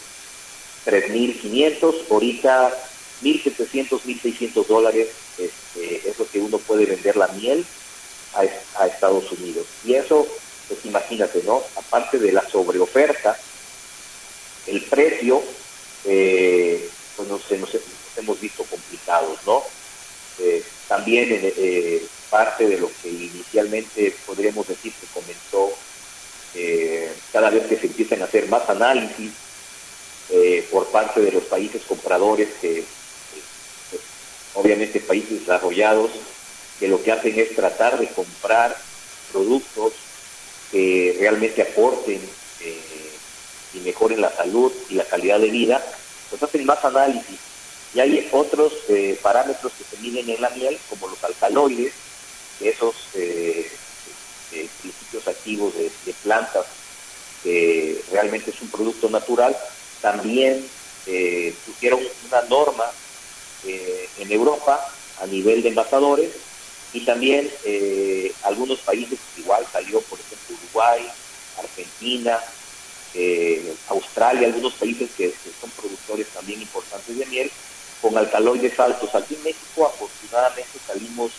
3.500, 0.86 2.10
ahorita 2.10 2.72
1.700, 3.22 4.00
1.600 4.02 4.66
dólares 4.66 5.08
este, 5.36 6.08
es 6.08 6.18
lo 6.18 6.28
que 6.28 6.40
uno 6.40 6.58
puede 6.58 6.86
vender 6.86 7.16
la 7.16 7.28
miel 7.28 7.64
a, 8.34 8.86
Estados 8.86 9.30
Unidos. 9.32 9.66
Y 9.84 9.94
eso, 9.94 10.26
pues 10.68 10.84
imagínate, 10.84 11.42
¿no? 11.44 11.62
Aparte 11.76 12.18
de 12.18 12.32
la 12.32 12.48
sobreoferta, 12.48 13.38
el 14.66 14.82
precio 14.82 15.42
eh, 16.04 16.88
pues 17.16 17.28
nos, 17.28 17.42
hemos 18.16 18.40
visto 18.40 18.64
complicados, 18.64 19.38
¿no? 19.46 19.62
Eh, 20.38 20.62
también 20.88 21.28
eh, 21.30 22.02
parte 22.30 22.66
de 22.66 22.78
lo 22.78 22.90
que 23.02 23.08
inicialmente 23.08 24.14
podríamos 24.26 24.66
decir 24.66 24.92
que 24.92 25.06
comenzó 25.08 25.72
cada 27.32 27.50
vez 27.50 27.66
que 27.66 27.76
se 27.76 27.86
empiezan 27.86 28.20
a 28.20 28.24
hacer 28.24 28.48
más 28.48 28.68
análisis 28.68 29.30
por 30.72 30.86
parte 30.88 31.20
de 31.20 31.30
los 31.30 31.44
países 31.44 31.82
compradores 31.86 32.48
que 32.60 32.84
obviamente 34.54 34.98
países 34.98 35.40
desarrollados 35.40 36.10
que 36.78 36.88
lo 36.88 37.02
que 37.02 37.12
hacen 37.12 37.38
es 37.38 37.54
tratar 37.54 37.98
de 37.98 38.08
comprar 38.08 38.76
productos 39.32 39.92
que 40.70 41.16
realmente 41.18 41.62
aporten 41.62 42.20
eh, 42.60 43.10
y 43.74 43.78
mejoren 43.80 44.20
la 44.20 44.34
salud 44.34 44.72
y 44.88 44.94
la 44.94 45.04
calidad 45.04 45.40
de 45.40 45.50
vida, 45.50 45.84
pues 46.30 46.42
hacen 46.42 46.64
más 46.66 46.84
análisis. 46.84 47.38
Y 47.94 48.00
hay 48.00 48.28
otros 48.32 48.72
eh, 48.88 49.18
parámetros 49.22 49.72
que 49.72 49.84
se 49.84 50.02
miden 50.02 50.28
en 50.28 50.40
la 50.40 50.50
miel, 50.50 50.78
como 50.90 51.08
los 51.08 51.22
alcaloides, 51.24 51.92
esos 52.60 52.94
eh, 53.14 53.70
principios 54.80 55.26
activos 55.28 55.74
de, 55.74 55.90
plantas, 56.22 56.66
que 57.42 58.02
realmente 58.10 58.50
es 58.50 58.60
un 58.60 58.68
producto 58.68 59.08
natural, 59.08 59.56
también 60.00 60.66
pusieron 61.64 62.00
una 62.26 62.42
norma 62.42 62.84
en 63.64 64.32
Europa 64.32 64.92
a 65.20 65.26
nivel 65.26 65.62
de 65.62 65.70
envasadores 65.70 66.30
y 66.92 67.00
también 67.00 67.50
eh, 67.64 68.32
algunos 68.42 68.78
países 68.80 69.18
igual 69.36 69.64
salió, 69.70 70.00
por 70.02 70.18
ejemplo, 70.18 70.56
Uruguay, 70.62 71.06
Argentina, 71.58 72.40
eh, 73.14 73.74
Australia, 73.88 74.46
algunos 74.46 74.72
países 74.74 75.10
que, 75.16 75.34
son 75.60 75.70
productores 75.70 76.28
también 76.28 76.62
importantes 76.62 77.18
de 77.18 77.26
miel, 77.26 77.50
con 78.00 78.16
alcaloides 78.16 78.78
altos. 78.78 79.14
Aquí 79.14 79.34
en 79.34 79.44
México 79.44 79.86
afortunadamente 79.86 80.78
salimos 80.86 81.32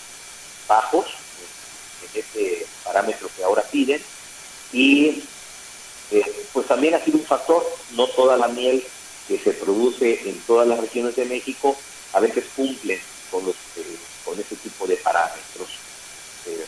bajos 0.67 1.05
en 2.13 2.19
este 2.19 2.65
parámetro 2.83 3.29
que 3.35 3.43
ahora 3.43 3.63
piden 3.63 4.01
y 4.71 5.23
eh, 6.11 6.45
pues 6.53 6.67
también 6.67 6.95
ha 6.95 7.03
sido 7.03 7.17
un 7.17 7.25
factor, 7.25 7.65
no 7.91 8.07
toda 8.07 8.37
la 8.37 8.47
miel 8.47 8.83
que 9.27 9.37
se 9.37 9.51
produce 9.53 10.27
en 10.29 10.39
todas 10.41 10.67
las 10.67 10.79
regiones 10.79 11.15
de 11.15 11.25
México 11.25 11.75
a 12.13 12.19
veces 12.19 12.45
cumple 12.55 12.99
con 13.29 13.45
los 13.45 13.55
con 14.25 14.39
ese 14.39 14.55
tipo 14.55 14.85
de 14.87 14.95
parámetros. 14.97 15.69
Eh, 16.45 16.65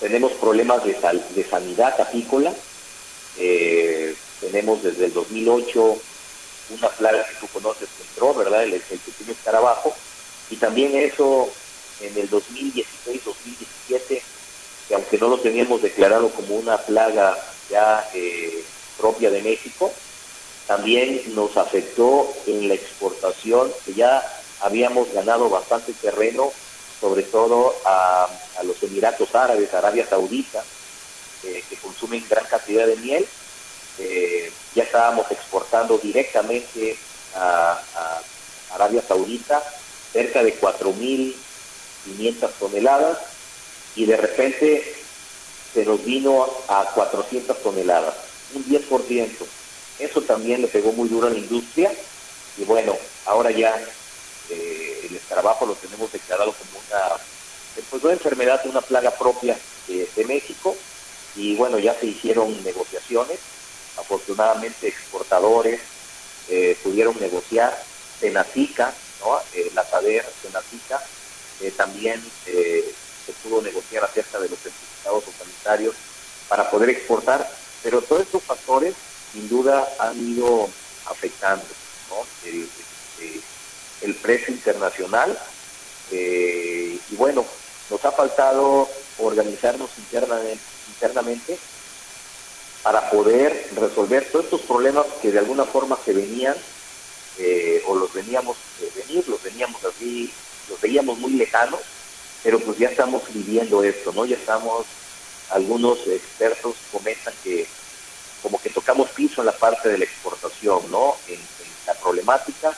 tenemos 0.00 0.32
problemas 0.32 0.84
de, 0.84 0.94
de 1.34 1.44
sanidad 1.48 2.00
apícola. 2.00 2.52
Eh, 3.38 4.14
tenemos 4.40 4.82
desde 4.82 5.06
el 5.06 5.12
2008 5.12 6.02
una 6.72 6.88
plaga 6.88 7.24
que 7.24 7.34
tú 7.36 7.46
conoces 7.48 7.88
que 7.96 8.02
entró, 8.08 8.34
¿verdad? 8.34 8.64
El, 8.64 8.74
el 8.74 8.80
pequeño 8.80 9.32
escarabajo. 9.32 9.94
Y 10.50 10.56
también 10.56 10.94
eso 10.96 11.48
en 12.00 12.16
el 12.18 12.30
2016-2017, 12.30 14.22
que 14.88 14.94
aunque 14.94 15.18
no 15.18 15.28
lo 15.28 15.38
teníamos 15.38 15.82
declarado 15.82 16.30
como 16.30 16.56
una 16.56 16.78
plaga 16.78 17.38
ya 17.70 18.08
eh, 18.14 18.64
propia 18.98 19.30
de 19.30 19.42
México, 19.42 19.92
también 20.66 21.22
nos 21.34 21.56
afectó 21.56 22.32
en 22.46 22.68
la 22.68 22.74
exportación, 22.74 23.72
que 23.84 23.94
ya 23.94 24.22
habíamos 24.60 25.12
ganado 25.12 25.48
bastante 25.48 25.92
terreno 25.94 26.52
sobre 27.02 27.24
todo 27.24 27.74
a, 27.84 28.28
los 28.62 28.80
Emiratos 28.80 29.34
Árabes, 29.34 29.74
Arabia 29.74 30.06
Saudita, 30.08 30.62
eh, 31.42 31.64
que 31.68 31.76
consumen 31.76 32.24
gran 32.30 32.44
cantidad 32.46 32.86
de 32.86 32.94
miel. 32.96 33.26
Eh, 33.98 34.50
ya 34.74 34.84
estábamos 34.84 35.30
exportando 35.30 35.98
directamente 35.98 36.96
a, 37.34 37.80
Arabia 38.74 39.02
Saudita 39.06 39.62
cerca 40.12 40.42
de 40.42 40.58
4.500 40.58 42.50
toneladas 42.58 43.18
y 43.94 44.06
de 44.06 44.16
repente 44.16 44.94
se 45.74 45.84
nos 45.84 46.02
vino 46.04 46.48
a 46.68 46.84
400 46.94 47.62
toneladas, 47.62 48.14
un 48.54 48.64
10%. 48.64 49.28
Eso 49.98 50.22
también 50.22 50.62
le 50.62 50.68
pegó 50.68 50.92
muy 50.92 51.08
duro 51.08 51.26
a 51.26 51.30
la 51.30 51.38
industria 51.38 51.92
y 52.56 52.64
bueno, 52.64 52.96
ahora 53.26 53.50
ya 53.50 53.78
eh, 54.50 55.06
el 55.08 55.16
escarabajo 55.16 55.66
lo 55.66 55.74
tenemos 55.74 56.10
declarado 56.12 56.52
como 56.52 56.82
una, 56.86 57.16
pues 57.90 58.02
una 58.02 58.12
enfermedad, 58.12 58.60
una 58.64 58.80
plaga 58.80 59.10
propia 59.12 59.56
de, 59.86 60.24
México 60.24 60.76
y 61.36 61.54
bueno, 61.56 61.78
ya 61.78 61.94
se 61.98 62.06
hicieron 62.06 62.62
negociaciones, 62.64 63.38
afortunadamente 63.96 64.88
exportadores 64.88 65.80
eh, 66.48 66.76
pudieron 66.82 67.18
negociar, 67.20 67.82
Senatica, 68.20 68.92
¿no? 69.20 69.38
Eh, 69.54 69.70
la 69.74 69.84
SADER, 69.84 70.24
Senatica, 70.42 71.02
eh, 71.60 71.72
también 71.76 72.22
se 72.44 73.32
pudo 73.42 73.62
negociar 73.62 74.04
acerca 74.04 74.38
de 74.38 74.48
los 74.48 74.58
certificados 74.58 75.24
sanitarios 75.38 75.94
para 76.48 76.70
poder 76.70 76.90
exportar, 76.90 77.48
pero 77.82 78.02
todos 78.02 78.22
estos 78.22 78.42
factores 78.42 78.94
sin 79.32 79.48
duda 79.48 79.88
han 79.98 80.18
ido 80.18 80.68
afectando 81.06 81.64
¿no? 82.10 82.26
el 84.02 84.14
precio 84.16 84.52
internacional. 84.52 85.38
Eh, 86.10 86.98
y 87.10 87.16
bueno, 87.16 87.44
nos 87.90 88.04
ha 88.04 88.12
faltado 88.12 88.88
organizarnos 89.18 89.90
internamente, 89.98 91.58
para 92.82 93.10
poder 93.10 93.70
resolver 93.76 94.28
todos 94.30 94.46
estos 94.46 94.62
problemas 94.62 95.06
que 95.20 95.30
de 95.30 95.38
alguna 95.38 95.64
forma 95.64 95.98
se 96.04 96.12
venían 96.12 96.56
eh, 97.38 97.82
o 97.86 97.94
los 97.94 98.12
veníamos 98.12 98.56
de 98.80 99.02
venir, 99.02 99.28
los 99.28 99.42
veníamos 99.42 99.84
así, 99.84 100.32
los 100.68 100.80
veíamos 100.80 101.18
muy 101.18 101.32
lejanos, 101.32 101.80
pero 102.42 102.58
pues 102.60 102.78
ya 102.78 102.88
estamos 102.88 103.22
viviendo 103.32 103.82
esto, 103.84 104.12
¿no? 104.12 104.26
Ya 104.26 104.36
estamos, 104.36 104.84
algunos 105.50 106.06
expertos 106.06 106.74
comentan 106.90 107.34
que 107.44 107.66
como 108.42 108.60
que 108.60 108.70
tocamos 108.70 109.08
piso 109.10 109.40
en 109.40 109.46
la 109.46 109.56
parte 109.56 109.88
de 109.88 109.98
la 109.98 110.04
exportación, 110.04 110.90
¿no? 110.90 111.16
en 111.28 111.38
la 111.86 111.94
problemática 111.94 112.76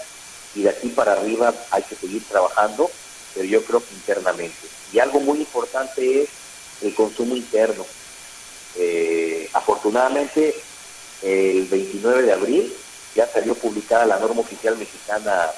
y 0.54 0.62
de 0.62 0.70
aquí 0.70 0.88
para 0.88 1.12
arriba 1.12 1.52
hay 1.70 1.82
que 1.82 1.96
seguir 1.96 2.22
trabajando, 2.24 2.90
pero 3.34 3.46
yo 3.46 3.64
creo 3.64 3.80
que 3.80 3.94
internamente. 3.94 4.68
Y 4.92 4.98
algo 4.98 5.20
muy 5.20 5.38
importante 5.38 6.22
es 6.22 6.28
el 6.82 6.94
consumo 6.94 7.34
interno. 7.34 7.84
Eh, 8.76 9.23
afortunadamente, 9.54 10.54
el 11.22 11.66
29 11.66 12.22
de 12.22 12.32
abril 12.32 12.76
ya 13.14 13.26
salió 13.26 13.54
publicada 13.54 14.04
la 14.04 14.18
norma 14.18 14.42
oficial 14.42 14.76
mexicana 14.76 15.50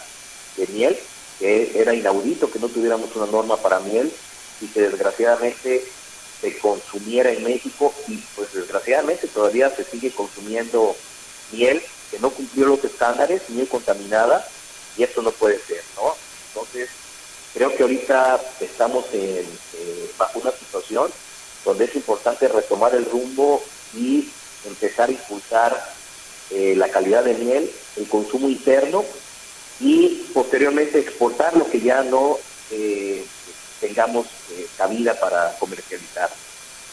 de 0.57 0.67
miel, 0.69 0.97
que 1.39 1.73
era 1.75 1.95
inaudito 1.95 2.51
que 2.51 2.59
no 2.59 2.69
tuviéramos 2.69 3.15
una 3.17 3.27
norma 3.27 3.57
para 3.57 3.81
miel 3.81 4.13
y 4.61 4.67
que 4.69 4.83
desgraciadamente 4.83 5.85
se 6.41 6.59
consumiera 6.59 7.31
en 7.31 7.43
México 7.43 7.93
y 8.09 8.19
pues 8.37 8.53
desgraciadamente 8.53 9.27
todavía 9.29 9.75
se 9.75 9.85
sigue 9.85 10.11
consumiendo 10.11 10.95
miel 11.53 11.83
que 12.11 12.19
no 12.19 12.31
cumplió 12.31 12.67
los 12.67 12.85
estándares, 12.85 13.49
miel 13.49 13.69
contaminada, 13.69 14.47
y 14.97 15.03
esto 15.03 15.23
no 15.23 15.33
puede 15.33 15.59
ser, 15.59 15.83
¿no? 15.97 16.15
Entonces, 16.49 16.89
creo 17.53 17.75
que 17.75 17.83
ahorita 17.83 18.41
estamos 18.61 19.07
en, 19.13 19.47
eh, 19.75 20.11
bajo 20.17 20.39
una 20.39 20.53
situación 20.53 21.11
donde 21.65 21.87
es 21.87 21.97
importante 21.97 22.49
retomar 22.49 22.95
el 22.95 23.05
rumbo 23.07 23.63
y 23.97 24.29
empezar 24.65 25.09
a 25.09 25.13
impulsar 25.13 25.95
eh, 26.51 26.75
la 26.77 26.89
calidad 26.91 27.25
de 27.25 27.35
miel, 27.35 27.71
el 27.97 28.09
consumo 28.09 28.49
interno 28.49 29.05
y 29.81 30.27
posteriormente 30.33 30.99
exportar 30.99 31.57
lo 31.57 31.69
que 31.69 31.81
ya 31.81 32.03
no 32.03 32.39
eh, 32.71 33.25
tengamos 33.81 34.27
cabida 34.77 35.19
para 35.21 35.57
comercializar 35.59 36.31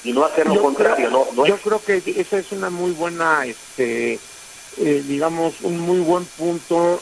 y 0.03 0.11
no 0.11 0.25
hacer 0.25 0.47
lo 0.47 0.61
contrario. 0.61 1.09
no, 1.09 1.45
yo 1.45 1.57
creo 1.57 1.83
que 1.83 2.03
esa 2.17 2.37
es 2.37 2.51
una 2.51 2.69
muy 2.69 2.91
buena, 2.91 3.45
este, 3.45 4.19
digamos, 4.77 5.61
un 5.61 5.79
muy 5.79 5.99
buen 5.99 6.25
punto 6.25 7.01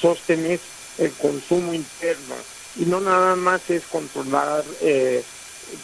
sostener 0.00 0.58
el 0.98 1.12
consumo 1.12 1.74
interno 1.74 2.34
y 2.76 2.84
no 2.84 3.00
nada 3.00 3.36
más 3.36 3.60
es 3.68 3.84
controlar 3.86 4.64
eh, 4.80 5.22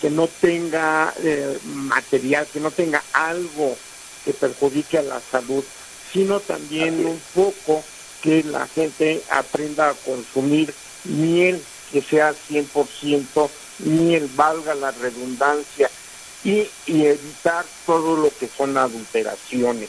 que 0.00 0.10
no 0.10 0.28
tenga 0.28 1.12
eh, 1.22 1.58
material, 1.64 2.46
que 2.52 2.60
no 2.60 2.70
tenga 2.70 3.02
algo 3.12 3.76
que 4.24 4.32
perjudique 4.32 4.98
a 4.98 5.02
la 5.02 5.20
salud, 5.20 5.64
sino 6.12 6.40
también 6.40 7.04
un 7.04 7.20
poco 7.34 7.84
que 8.22 8.42
la 8.42 8.66
gente 8.68 9.22
aprenda 9.30 9.90
a 9.90 9.94
consumir 9.94 10.72
miel 11.04 11.62
que 11.92 12.02
sea 12.02 12.34
100% 12.50 13.50
miel, 13.80 14.28
valga 14.34 14.74
la 14.74 14.90
redundancia, 14.90 15.90
y, 16.42 16.68
y 16.86 17.06
evitar 17.06 17.64
todo 17.86 18.16
lo 18.16 18.30
que 18.36 18.48
son 18.48 18.76
adulteraciones. 18.76 19.88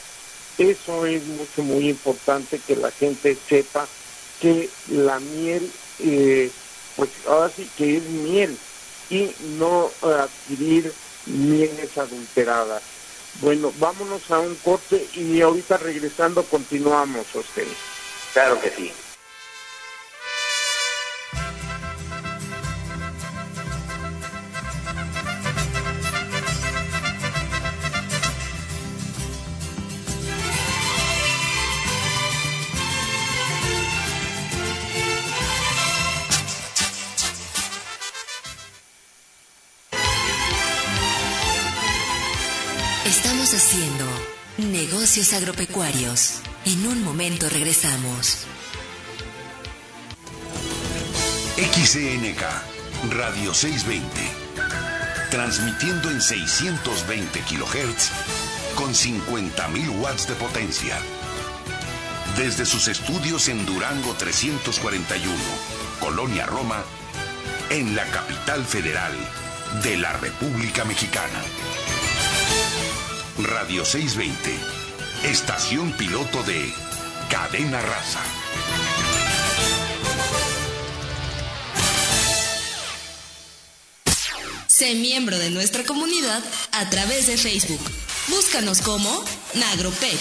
Eso 0.58 1.05
es 1.05 1.23
mucho, 1.25 1.63
muy 1.63 1.89
importante 1.89 2.60
que 2.60 2.75
la 2.75 2.91
gente 2.91 3.38
sepa 3.47 3.88
que 4.41 4.69
la 4.89 5.19
miel, 5.19 5.69
eh, 5.99 6.49
pues 6.95 7.10
ahora 7.27 7.51
sí 7.55 7.69
que 7.77 7.97
es 7.97 8.03
miel 8.03 8.58
y 9.09 9.31
no 9.57 9.91
adquirir 10.01 10.93
bienes 11.25 11.97
adulteradas. 11.97 12.81
Bueno, 13.41 13.73
vámonos 13.79 14.29
a 14.31 14.39
un 14.39 14.55
corte 14.55 15.07
y 15.13 15.41
ahorita 15.41 15.77
regresando 15.77 16.43
continuamos, 16.43 17.25
ustedes. 17.35 17.77
Claro 18.33 18.59
que 18.61 18.69
sí. 18.69 18.93
Haciendo 43.53 44.05
negocios 44.58 45.31
agropecuarios. 45.34 46.39
En 46.65 46.88
un 46.88 47.03
momento 47.03 47.47
regresamos. 47.47 48.39
XCNK, 51.55 52.41
Radio 53.12 53.53
620. 53.53 54.10
Transmitiendo 55.29 56.10
en 56.10 56.21
620 56.21 57.39
kHz 57.41 58.10
con 58.73 58.95
50.000 58.95 60.01
watts 60.01 60.27
de 60.27 60.34
potencia. 60.34 60.97
Desde 62.36 62.65
sus 62.65 62.88
estudios 62.88 63.47
en 63.47 63.63
Durango 63.67 64.15
341, 64.15 65.31
Colonia 65.99 66.47
Roma, 66.47 66.84
en 67.69 67.95
la 67.95 68.05
capital 68.05 68.65
federal 68.65 69.13
de 69.84 69.97
la 69.97 70.13
República 70.13 70.84
Mexicana. 70.84 71.43
Radio 73.38 73.84
620, 73.84 75.30
estación 75.30 75.91
piloto 75.98 76.41
de 76.43 76.74
Cadena 77.30 77.82
Raza. 77.82 78.21
Sé 84.67 84.95
miembro 84.95 85.38
de 85.38 85.50
nuestra 85.50 85.84
comunidad 85.84 86.41
a 86.71 86.89
través 86.89 87.28
de 87.28 87.36
Facebook. 87.36 87.82
Búscanos 88.30 88.82
como 88.82 89.26
Nagropec. 89.54 90.17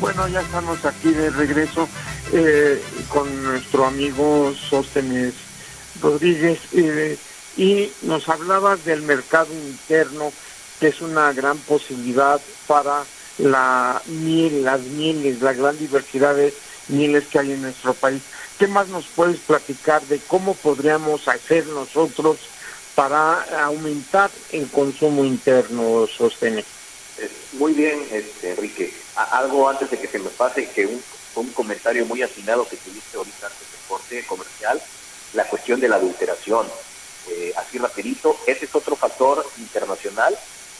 Bueno, 0.00 0.28
ya 0.28 0.42
estamos 0.42 0.84
aquí 0.84 1.12
de 1.12 1.30
regreso 1.30 1.88
eh, 2.34 2.82
con 3.08 3.42
nuestro 3.42 3.86
amigo 3.86 4.52
Sóstenes 4.54 5.51
Rodríguez, 6.02 6.58
eh, 6.72 7.16
y 7.56 7.90
nos 8.02 8.28
hablaba 8.28 8.76
del 8.76 9.02
mercado 9.02 9.52
interno, 9.52 10.32
que 10.80 10.88
es 10.88 11.00
una 11.00 11.32
gran 11.32 11.58
posibilidad 11.58 12.40
para 12.66 13.04
la 13.38 14.02
miel, 14.06 14.64
las 14.64 14.80
mieles, 14.80 15.40
la 15.40 15.52
gran 15.52 15.78
diversidad 15.78 16.34
de 16.34 16.52
mieles 16.88 17.26
que 17.28 17.38
hay 17.38 17.52
en 17.52 17.62
nuestro 17.62 17.94
país. 17.94 18.22
¿Qué 18.58 18.66
más 18.66 18.88
nos 18.88 19.06
puedes 19.06 19.38
platicar 19.40 20.02
de 20.02 20.18
cómo 20.18 20.54
podríamos 20.54 21.26
hacer 21.28 21.66
nosotros 21.66 22.38
para 22.94 23.64
aumentar 23.64 24.30
el 24.50 24.68
consumo 24.68 25.24
interno, 25.24 26.06
Sostener? 26.06 26.64
Eh, 27.18 27.30
muy 27.52 27.72
bien, 27.72 28.00
este, 28.10 28.50
Enrique. 28.50 28.92
algo 29.16 29.68
antes 29.68 29.90
de 29.90 29.98
que 29.98 30.08
se 30.08 30.18
me 30.18 30.30
pase, 30.30 30.68
que 30.68 30.86
un, 30.86 31.02
un 31.36 31.52
comentario 31.52 32.04
muy 32.06 32.22
afinado 32.22 32.68
que 32.68 32.76
tuviste 32.76 33.16
ahorita 33.16 33.46
antes 33.46 33.70
del 33.70 33.80
corte 33.88 34.24
comercial, 34.26 34.82
la 35.34 35.44
cuestión 35.44 35.80
de 35.80 35.88
la 35.88 35.96
adulteración. 35.96 36.66
Eh, 37.30 37.52
así 37.56 37.78
rapidito, 37.78 38.36
ese 38.46 38.64
es 38.64 38.74
otro 38.74 38.96
factor 38.96 39.46
internacional 39.58 40.36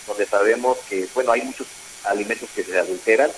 donde 0.07 0.27
sabemos 0.27 0.79
que, 0.89 1.09
bueno, 1.15 1.33
hay 1.33 1.43
muchos 1.43 1.67
alimentos 2.05 2.49
que 2.55 2.65
se 2.65 2.79
adulteran. 2.79 3.31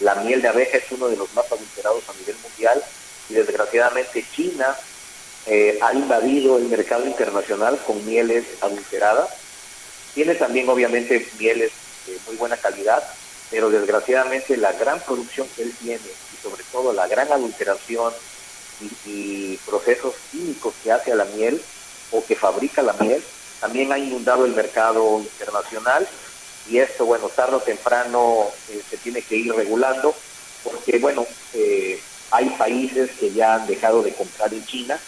La 0.00 0.14
miel 0.16 0.42
de 0.42 0.48
abeja 0.48 0.78
es 0.78 0.90
uno 0.90 1.08
de 1.08 1.16
los 1.16 1.32
más 1.34 1.50
adulterados 1.50 2.08
a 2.08 2.12
nivel 2.14 2.36
mundial 2.42 2.82
y 3.28 3.34
desgraciadamente 3.34 4.24
China 4.34 4.76
eh, 5.46 5.78
ha 5.82 5.92
invadido 5.92 6.56
el 6.56 6.64
mercado 6.64 7.06
internacional 7.06 7.78
con 7.86 8.04
mieles 8.04 8.44
adulteradas. 8.60 9.30
Tiene 10.14 10.34
también 10.34 10.68
obviamente 10.68 11.28
mieles 11.38 11.72
de 12.06 12.18
muy 12.26 12.36
buena 12.36 12.56
calidad, 12.56 13.02
pero 13.50 13.70
desgraciadamente 13.70 14.56
la 14.56 14.72
gran 14.72 15.00
producción 15.00 15.48
que 15.54 15.62
él 15.62 15.74
tiene 15.80 16.00
y 16.32 16.42
sobre 16.42 16.62
todo 16.72 16.92
la 16.92 17.06
gran 17.08 17.32
adulteración 17.32 18.12
y, 18.80 19.56
procesos 19.66 20.14
químicos 20.30 20.74
que 20.82 20.92
hace 20.92 21.12
a 21.12 21.16
la 21.16 21.24
miel 21.24 21.60
o 22.10 22.24
que 22.24 22.36
fabrica 22.36 22.82
la 22.82 22.92
miel, 22.94 23.22
también 23.60 23.92
ha 23.92 23.98
inundado 23.98 24.44
el 24.44 24.54
mercado 24.54 25.20
internacional 25.20 26.06
y 26.68 26.78
esto, 26.78 27.06
bueno, 27.06 27.28
tarde 27.28 27.56
o 27.56 27.60
temprano 27.60 28.46
eh, 28.70 28.82
se 28.88 28.96
tiene 28.98 29.22
que 29.22 29.36
ir 29.36 29.54
regulando 29.54 30.14
porque, 30.62 30.98
bueno, 30.98 31.26
eh, 31.52 32.00
hay 32.30 32.50
países 32.50 33.10
que 33.12 33.32
ya 33.32 33.54
han 33.54 33.66
dejado 33.66 34.02
de 34.02 34.14
comprar 34.14 34.52
en 34.52 34.64
China 34.66 34.98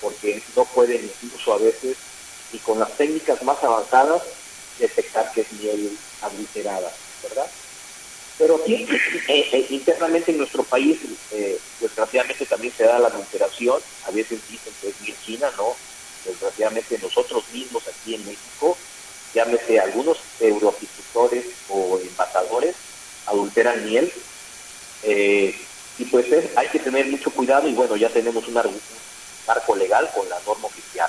porque 0.00 0.42
no 0.54 0.64
pueden 0.64 1.10
incluso 1.22 1.54
a 1.54 1.58
veces 1.58 1.96
y 2.52 2.58
con 2.58 2.78
las 2.78 2.92
técnicas 2.96 3.42
más 3.42 3.62
avanzadas 3.64 4.22
detectar 4.78 5.32
que 5.32 5.40
es 5.42 5.52
miel 5.52 5.96
adulterada, 6.22 6.90
¿verdad? 7.22 7.50
Pero 8.38 8.56
aquí, 8.56 8.86
eh, 9.28 9.48
eh, 9.52 9.66
internamente 9.70 10.32
en 10.32 10.38
nuestro 10.38 10.62
país, 10.64 10.98
eh, 11.32 11.58
desgraciadamente 11.80 12.46
también 12.46 12.72
se 12.76 12.84
da 12.84 12.98
la 12.98 13.08
adulteración, 13.08 13.80
a 14.06 14.10
veces 14.10 14.40
dicen 14.48 14.72
que 14.80 14.88
es 14.88 15.00
bien 15.00 15.16
china, 15.24 15.50
¿no? 15.56 15.74
Desgraciadamente 16.24 16.98
nosotros 16.98 17.44
mismos 17.52 17.84
aquí 17.88 18.14
en 18.14 18.26
México, 18.26 18.76
llámese 19.32 19.78
algunos 19.80 20.18
euroapicultores 20.40 21.46
o 21.68 21.98
embajadores, 22.00 22.74
adulteran 23.26 23.84
miel, 23.84 24.12
y 25.98 26.04
pues 26.10 26.26
hay 26.56 26.68
que 26.68 26.80
tener 26.80 27.06
mucho 27.06 27.30
cuidado 27.30 27.68
y 27.68 27.74
bueno, 27.74 27.96
ya 27.96 28.08
tenemos 28.08 28.46
un, 28.48 28.54
marco 29.46 29.76
legal 29.76 30.10
con 30.14 30.28
la 30.28 30.40
norma 30.44 30.66
oficial. 30.66 31.08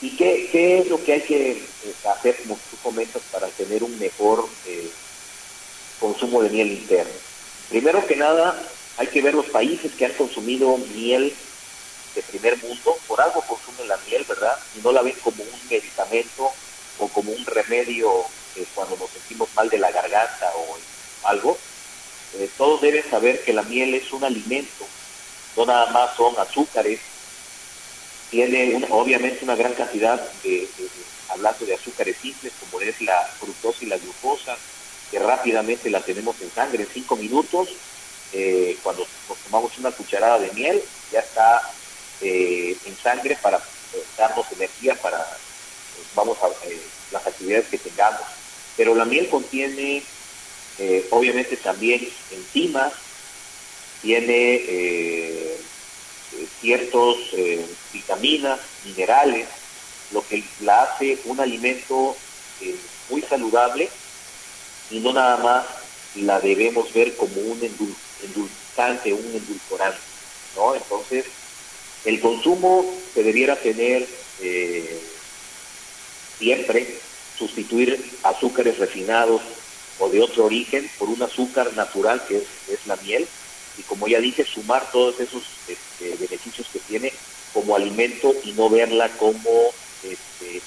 ¿Y 0.00 0.16
qué, 0.16 0.48
qué 0.50 0.78
es 0.78 0.88
lo 0.88 1.02
que 1.04 1.12
hay 1.12 1.20
que 1.20 1.62
hacer, 2.08 2.36
como 2.38 2.58
tú 2.70 2.76
comentas, 2.82 3.22
para 3.30 3.46
tener 3.48 3.84
un 3.84 3.98
mejor 3.98 4.48
consumo 6.04 6.42
de 6.42 6.50
miel 6.50 6.70
interno. 6.70 7.14
Primero 7.70 8.06
que 8.06 8.14
nada, 8.14 8.60
hay 8.98 9.06
que 9.06 9.22
ver 9.22 9.32
los 9.32 9.46
países 9.46 9.90
que 9.94 10.04
han 10.04 10.12
consumido 10.12 10.76
miel 10.94 11.34
de 12.14 12.22
primer 12.22 12.58
mundo, 12.58 12.98
por 13.08 13.22
algo 13.22 13.40
consumen 13.40 13.88
la 13.88 13.96
miel, 14.06 14.22
¿verdad? 14.28 14.56
Y 14.76 14.82
no 14.82 14.92
la 14.92 15.00
ven 15.00 15.16
como 15.24 15.42
un 15.42 15.60
medicamento 15.70 16.52
o 16.98 17.08
como 17.08 17.32
un 17.32 17.46
remedio 17.46 18.20
eh, 18.56 18.66
cuando 18.74 18.98
nos 18.98 19.08
sentimos 19.10 19.48
mal 19.56 19.70
de 19.70 19.78
la 19.78 19.90
garganta 19.90 20.52
o 20.56 20.76
algo. 21.26 21.56
Eh, 22.34 22.50
todos 22.58 22.82
deben 22.82 23.08
saber 23.08 23.42
que 23.42 23.54
la 23.54 23.62
miel 23.62 23.94
es 23.94 24.12
un 24.12 24.24
alimento, 24.24 24.84
no 25.56 25.64
nada 25.64 25.86
más 25.90 26.14
son 26.16 26.38
azúcares, 26.38 27.00
tiene 28.30 28.86
obviamente 28.90 29.42
una 29.42 29.56
gran 29.56 29.72
cantidad 29.72 30.20
de, 30.42 30.68
hablando 31.30 31.64
de 31.64 31.74
azúcares 31.74 32.16
simples 32.20 32.52
como 32.60 32.82
es 32.82 33.00
la 33.00 33.22
fructosa 33.40 33.78
y 33.80 33.86
la 33.86 33.96
glucosa, 33.96 34.58
que 35.10 35.18
rápidamente 35.18 35.90
la 35.90 36.00
tenemos 36.00 36.40
en 36.40 36.50
sangre 36.50 36.82
en 36.82 36.88
cinco 36.92 37.16
minutos. 37.16 37.68
Eh, 38.32 38.76
cuando 38.82 39.06
nos 39.28 39.38
tomamos 39.38 39.78
una 39.78 39.92
cucharada 39.92 40.38
de 40.38 40.50
miel, 40.52 40.82
ya 41.12 41.20
está 41.20 41.62
eh, 42.20 42.76
en 42.84 42.96
sangre 42.96 43.38
para 43.40 43.58
eh, 43.58 44.02
darnos 44.18 44.50
energía 44.52 44.94
para 44.96 45.24
vamos 46.16 46.36
a 46.42 46.48
las 47.12 47.26
actividades 47.26 47.68
que 47.68 47.78
tengamos. 47.78 48.22
Pero 48.76 48.94
la 48.94 49.04
miel 49.04 49.28
contiene 49.28 50.02
obviamente 51.10 51.56
también 51.56 52.08
enzimas, 52.32 52.92
tiene 54.02 55.56
ciertos 56.60 57.16
vitaminas, 57.92 58.58
minerales, 58.84 59.46
lo 60.10 60.26
que 60.26 60.42
la 60.60 60.82
hace 60.82 61.18
un 61.26 61.38
alimento 61.38 62.16
muy 63.08 63.22
saludable 63.22 63.88
y 64.90 65.00
no 65.00 65.12
nada 65.12 65.36
más 65.38 65.64
la 66.16 66.40
debemos 66.40 66.92
ver 66.92 67.16
como 67.16 67.40
un 67.40 67.60
endulzante, 67.62 69.12
un 69.12 69.24
endulcorante, 69.34 69.98
¿no? 70.56 70.74
Entonces, 70.74 71.24
el 72.04 72.20
consumo 72.20 72.84
se 73.12 73.22
debiera 73.22 73.56
tener 73.56 74.06
eh, 74.40 75.00
siempre, 76.38 76.98
sustituir 77.38 78.12
azúcares 78.22 78.78
refinados 78.78 79.42
o 79.98 80.08
de 80.08 80.20
otro 80.20 80.44
origen 80.44 80.88
por 80.98 81.08
un 81.08 81.22
azúcar 81.22 81.72
natural 81.74 82.22
que 82.26 82.36
es, 82.36 82.86
la 82.86 82.96
miel, 82.96 83.26
y 83.78 83.82
como 83.82 84.06
ya 84.06 84.20
dije, 84.20 84.44
sumar 84.44 84.90
todos 84.92 85.18
esos 85.18 85.42
este, 85.66 86.16
beneficios 86.16 86.68
que 86.72 86.78
tiene 86.80 87.12
como 87.52 87.74
alimento 87.74 88.34
y 88.44 88.52
no 88.52 88.68
verla 88.68 89.08
como 89.16 89.72
este, 90.02 90.60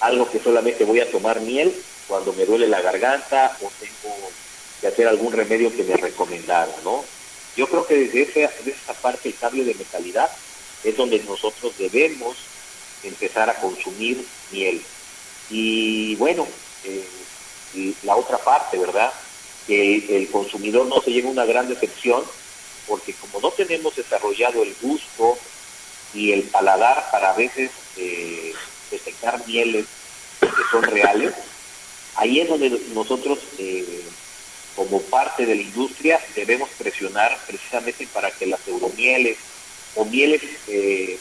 algo 0.00 0.30
que 0.30 0.40
solamente 0.40 0.84
voy 0.84 1.00
a 1.00 1.10
tomar 1.10 1.40
miel 1.40 1.72
cuando 2.10 2.32
me 2.32 2.44
duele 2.44 2.66
la 2.66 2.82
garganta 2.82 3.56
o 3.62 3.70
tengo 3.78 4.14
que 4.80 4.88
hacer 4.88 5.06
algún 5.06 5.32
remedio 5.32 5.74
que 5.74 5.84
me 5.84 5.96
recomendara, 5.96 6.74
¿no? 6.82 7.04
Yo 7.56 7.68
creo 7.68 7.86
que 7.86 7.94
desde 7.94 8.42
esa, 8.42 8.94
parte 8.94 9.28
el 9.28 9.36
cambio 9.36 9.64
de 9.64 9.74
mentalidad 9.74 10.28
es 10.82 10.96
donde 10.96 11.20
nosotros 11.20 11.72
debemos 11.78 12.36
empezar 13.04 13.48
a 13.48 13.60
consumir 13.60 14.26
miel. 14.50 14.82
Y 15.50 16.16
bueno, 16.16 16.48
eh, 16.84 17.94
la 18.02 18.16
otra 18.16 18.38
parte, 18.38 18.76
¿verdad? 18.76 19.12
Que 19.68 20.16
el 20.16 20.28
consumidor 20.30 20.86
no 20.86 21.00
se 21.00 21.12
lleve 21.12 21.28
una 21.28 21.44
gran 21.44 21.68
decepción, 21.68 22.24
porque 22.88 23.14
como 23.14 23.40
no 23.40 23.52
tenemos 23.52 23.94
desarrollado 23.94 24.64
el 24.64 24.74
gusto 24.82 25.38
y 26.12 26.32
el 26.32 26.42
paladar 26.42 27.08
para 27.12 27.30
a 27.30 27.36
veces 27.36 27.70
eh, 27.96 28.52
detectar 28.90 29.46
mieles 29.46 29.86
que 30.40 30.48
son 30.72 30.82
reales, 30.82 31.34
Ahí 32.20 32.38
es 32.38 32.50
donde 32.50 32.68
nosotros, 32.94 33.38
eh, 33.56 34.02
como 34.76 35.00
parte 35.00 35.46
de 35.46 35.54
la 35.54 35.62
industria, 35.62 36.20
debemos 36.36 36.68
presionar 36.76 37.34
precisamente 37.46 38.06
para 38.12 38.30
que 38.30 38.44
las 38.44 38.60
euromieles 38.68 39.38
o 39.94 40.04
mieles 40.04 40.42
eh, 40.68 41.18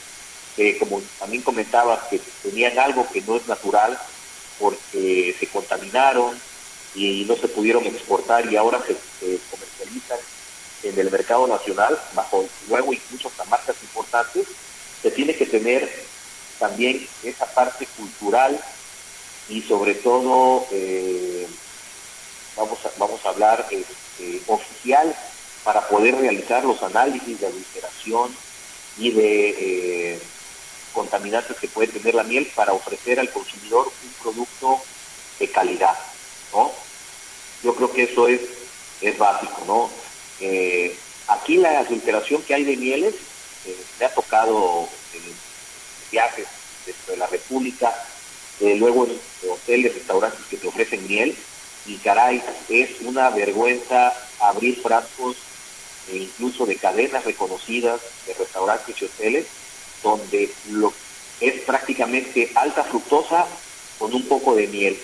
que 0.58 0.78
como 0.78 1.02
también 1.18 1.42
comentabas, 1.42 2.02
que 2.10 2.20
tenían 2.44 2.78
algo 2.78 3.10
que 3.14 3.22
no 3.22 3.38
es 3.38 3.48
natural 3.48 3.98
porque 4.60 5.34
se 5.40 5.48
contaminaron 5.48 6.38
y 6.94 7.24
no 7.24 7.38
se 7.38 7.48
pudieron 7.48 7.86
exportar 7.86 8.52
y 8.52 8.58
ahora 8.58 8.84
se, 8.86 9.40
comercializan 9.50 10.20
en 10.84 11.00
el 11.00 11.10
mercado 11.10 11.48
nacional 11.48 11.98
bajo 12.14 12.46
luego 12.68 12.92
incluso 12.92 13.30
hasta 13.30 13.46
marcas 13.46 13.78
importantes, 13.84 14.48
se 15.02 15.12
tiene 15.12 15.34
que 15.34 15.46
tener 15.46 15.90
también 16.60 17.08
esa 17.24 17.46
parte 17.46 17.88
cultural 17.96 18.60
y 19.50 19.62
sobre 19.64 19.96
todo 19.96 20.68
eh, 20.72 21.48
vamos 22.56 22.80
a, 22.86 22.92
vamos 22.98 23.26
a 23.26 23.30
hablar 23.30 23.68
este, 23.72 24.42
oficial 24.48 25.16
para 25.64 25.88
poder 25.88 26.16
realizar 26.16 26.64
los 26.64 26.82
análisis 26.84 27.40
de 27.40 27.48
adulteración 27.48 28.36
y 28.98 29.12
de 29.12 29.50
eh, 30.14 30.20
contaminantes 30.94 31.58
que 31.58 31.68
puede 31.68 31.88
tener 31.88 32.16
la 32.16 32.24
miel 32.24 32.52
para 32.56 32.74
ofrecer 32.74 33.20
al 33.20 33.32
consumidor 33.32 33.92
un 34.04 34.14
producto 34.22 34.82
de 35.40 35.50
calidad, 35.50 35.98
¿no? 36.54 36.72
Yo 37.64 37.76
creo 37.76 37.92
que 37.92 38.04
eso 38.04 38.28
es, 38.28 38.42
es 39.02 39.18
básico, 39.18 39.62
¿no? 39.68 39.90
Eh, 40.40 40.96
aquí 41.28 41.58
la 41.58 41.80
adulteración 41.80 42.42
que 42.44 42.54
hay 42.54 42.64
de 42.64 42.78
mieles, 42.78 43.16
eh, 43.66 43.78
me 44.00 44.06
ha 44.06 44.14
tocado 44.14 44.88
viajes 46.12 46.48
dentro 46.86 47.14
de 47.14 47.18
la 47.18 47.28
República, 47.28 47.94
eh, 48.60 48.76
luego 48.76 49.06
en 49.06 49.50
hoteles, 49.50 49.94
restaurantes 49.94 50.46
que 50.50 50.58
te 50.58 50.68
ofrecen 50.68 51.08
miel, 51.08 51.36
y 51.86 51.96
caray, 51.98 52.42
es 52.70 53.02
una 53.02 53.30
vergüenza 53.30 54.14
abrir 54.40 54.82
frascos 54.82 55.38
e 56.12 56.18
incluso 56.18 56.66
de 56.66 56.76
cadenas 56.76 57.24
reconocidas 57.24 58.02
de 58.28 58.34
restaurantes 58.34 59.02
y 59.02 59.06
hoteles 59.06 59.46
donde 60.04 60.52
lo 60.70 60.94
es 61.40 61.62
prácticamente 61.62 62.52
alta 62.56 62.84
fructosa 62.84 63.48
con 63.98 64.14
un 64.14 64.28
poco 64.28 64.56
de 64.56 64.68
miel, 64.68 65.00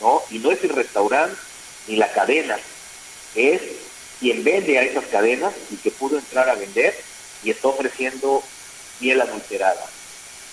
¿no? 0.00 0.22
Y 0.30 0.38
no 0.38 0.50
es 0.50 0.62
el 0.64 0.70
restaurante 0.70 1.36
ni 1.86 1.96
la 1.96 2.12
cadena, 2.12 2.58
es 3.34 3.60
quien 4.18 4.42
vende 4.42 4.78
a 4.78 4.82
esas 4.82 5.04
cadenas 5.06 5.52
y 5.70 5.76
que 5.76 5.90
pudo 5.90 6.18
entrar 6.18 6.48
a 6.48 6.54
vender 6.54 6.94
y 7.42 7.50
está 7.50 7.68
ofreciendo 7.68 8.42
miel 9.00 9.20
adulterada. 9.20 9.86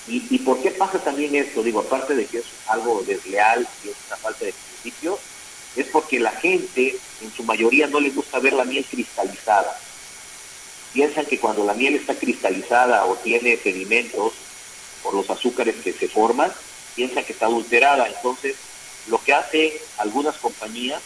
¿Y, 0.07 0.23
¿Y 0.29 0.39
por 0.39 0.61
qué 0.61 0.71
pasa 0.71 0.99
también 0.99 1.35
esto? 1.35 1.63
Digo, 1.63 1.79
aparte 1.79 2.15
de 2.15 2.25
que 2.25 2.39
es 2.39 2.45
algo 2.67 3.03
desleal 3.07 3.67
y 3.83 3.89
es 3.89 3.95
una 4.07 4.17
falta 4.17 4.45
de 4.45 4.53
principio, 4.53 5.17
es 5.75 5.87
porque 5.87 6.19
la 6.19 6.31
gente 6.31 6.97
en 7.21 7.31
su 7.31 7.43
mayoría 7.43 7.87
no 7.87 7.99
le 7.99 8.09
gusta 8.09 8.39
ver 8.39 8.53
la 8.53 8.65
miel 8.65 8.85
cristalizada 8.85 9.77
piensan 10.93 11.25
que 11.25 11.39
cuando 11.39 11.65
la 11.65 11.73
miel 11.73 11.95
está 11.95 12.15
cristalizada 12.15 13.05
o 13.05 13.15
tiene 13.15 13.57
sedimentos 13.57 14.33
por 15.01 15.13
los 15.15 15.29
azúcares 15.29 15.75
que 15.83 15.91
se 15.91 16.07
forman, 16.07 16.53
piensan 16.95 17.25
que 17.25 17.33
está 17.33 17.47
adulterada. 17.47 18.07
Entonces, 18.07 18.55
lo 19.07 19.21
que 19.21 19.33
hace 19.33 19.81
algunas 19.97 20.37
compañías 20.37 21.01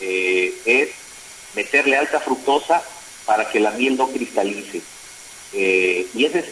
eh, 0.00 0.52
es 0.66 0.90
meterle 1.54 1.96
alta 1.96 2.20
fructosa 2.20 2.82
para 3.24 3.48
que 3.48 3.60
la 3.60 3.70
miel 3.70 3.96
no 3.96 4.08
cristalice. 4.08 4.82
Eh, 5.54 6.08
y 6.14 6.24
ese 6.24 6.40
es 6.40 6.46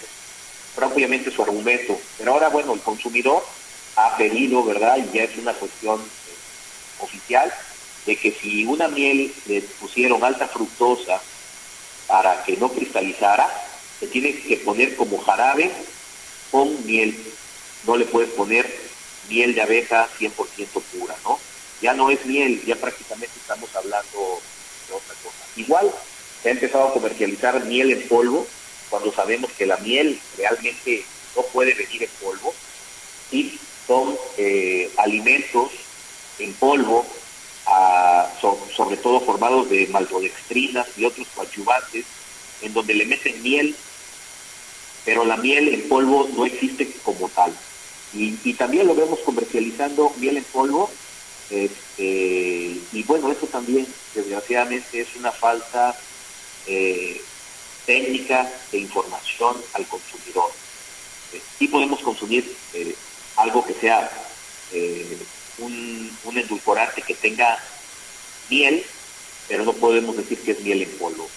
propiamente 0.74 1.30
su 1.30 1.42
argumento. 1.42 1.98
Pero 2.18 2.32
ahora, 2.32 2.48
bueno, 2.48 2.74
el 2.74 2.80
consumidor 2.80 3.44
ha 3.96 4.16
pedido, 4.16 4.64
¿verdad? 4.64 4.98
Y 4.98 5.16
ya 5.16 5.24
es 5.24 5.36
una 5.36 5.52
cuestión 5.52 6.00
eh, 6.00 6.34
oficial, 7.00 7.52
de 8.06 8.16
que 8.16 8.32
si 8.32 8.64
una 8.64 8.88
miel 8.88 9.32
le 9.46 9.60
pusieron 9.62 10.24
alta 10.24 10.48
fructosa 10.48 11.20
para 12.06 12.42
que 12.44 12.56
no 12.56 12.70
cristalizara, 12.70 13.48
se 13.98 14.06
tiene 14.06 14.34
que 14.34 14.56
poner 14.58 14.96
como 14.96 15.18
jarabe 15.18 15.70
con 16.50 16.86
miel. 16.86 17.16
No 17.86 17.96
le 17.96 18.06
puedes 18.06 18.30
poner 18.30 18.66
miel 19.28 19.54
de 19.54 19.62
abeja 19.62 20.08
100% 20.18 20.32
pura, 20.92 21.14
¿no? 21.24 21.38
Ya 21.80 21.94
no 21.94 22.10
es 22.10 22.24
miel, 22.26 22.62
ya 22.66 22.76
prácticamente 22.76 23.34
estamos 23.38 23.74
hablando 23.74 24.40
de 24.88 24.94
otra 24.94 25.14
cosa. 25.22 25.38
Igual 25.56 25.90
se 26.42 26.48
ha 26.48 26.52
empezado 26.52 26.88
a 26.88 26.92
comercializar 26.92 27.64
miel 27.64 27.90
en 27.90 28.08
polvo, 28.08 28.46
cuando 28.90 29.12
sabemos 29.12 29.50
que 29.52 29.66
la 29.66 29.76
miel 29.78 30.20
realmente 30.36 31.04
no 31.36 31.42
puede 31.42 31.74
venir 31.74 32.02
en 32.02 32.10
polvo, 32.20 32.54
y 33.32 33.58
son 33.86 34.18
eh, 34.36 34.90
alimentos 34.98 35.70
en 36.38 36.52
polvo 36.54 37.06
sobre 38.76 38.96
todo 38.96 39.20
formados 39.20 39.68
de 39.70 39.86
maltodextrinas 39.88 40.86
y 40.96 41.04
otros 41.04 41.26
coadyuvantes, 41.34 42.04
en 42.62 42.72
donde 42.72 42.94
le 42.94 43.06
meten 43.06 43.42
miel, 43.42 43.76
pero 45.04 45.24
la 45.24 45.36
miel 45.36 45.68
en 45.68 45.88
polvo 45.88 46.28
no 46.36 46.46
existe 46.46 46.90
como 47.04 47.28
tal. 47.28 47.52
Y, 48.12 48.54
también 48.54 48.86
lo 48.86 48.94
vemos 48.94 49.20
comercializando 49.20 50.12
miel 50.18 50.38
en 50.38 50.44
polvo, 50.44 50.90
este, 51.50 52.76
y 52.92 53.02
bueno, 53.04 53.30
eso 53.30 53.46
también 53.46 53.86
desgraciadamente 54.14 55.00
es 55.00 55.08
una 55.16 55.30
falta 55.30 55.96
eh, 56.66 57.20
técnica 57.90 58.48
de 58.70 58.78
información 58.78 59.56
al 59.72 59.84
consumidor. 59.86 60.52
y 61.58 61.66
podemos 61.66 61.98
consumir 62.00 62.44
eh, 62.72 62.94
algo 63.36 63.64
que 63.64 63.74
sea 63.74 64.08
eh, 64.72 65.18
un, 65.58 66.16
un 66.22 66.38
endulcorante 66.38 67.02
que 67.02 67.14
tenga 67.14 67.58
miel, 68.48 68.84
pero 69.48 69.64
no 69.64 69.72
podemos 69.72 70.16
decir 70.16 70.38
que 70.38 70.52
es 70.52 70.60
miel 70.60 70.82
en 70.82 70.90
polvo. 70.98 71.28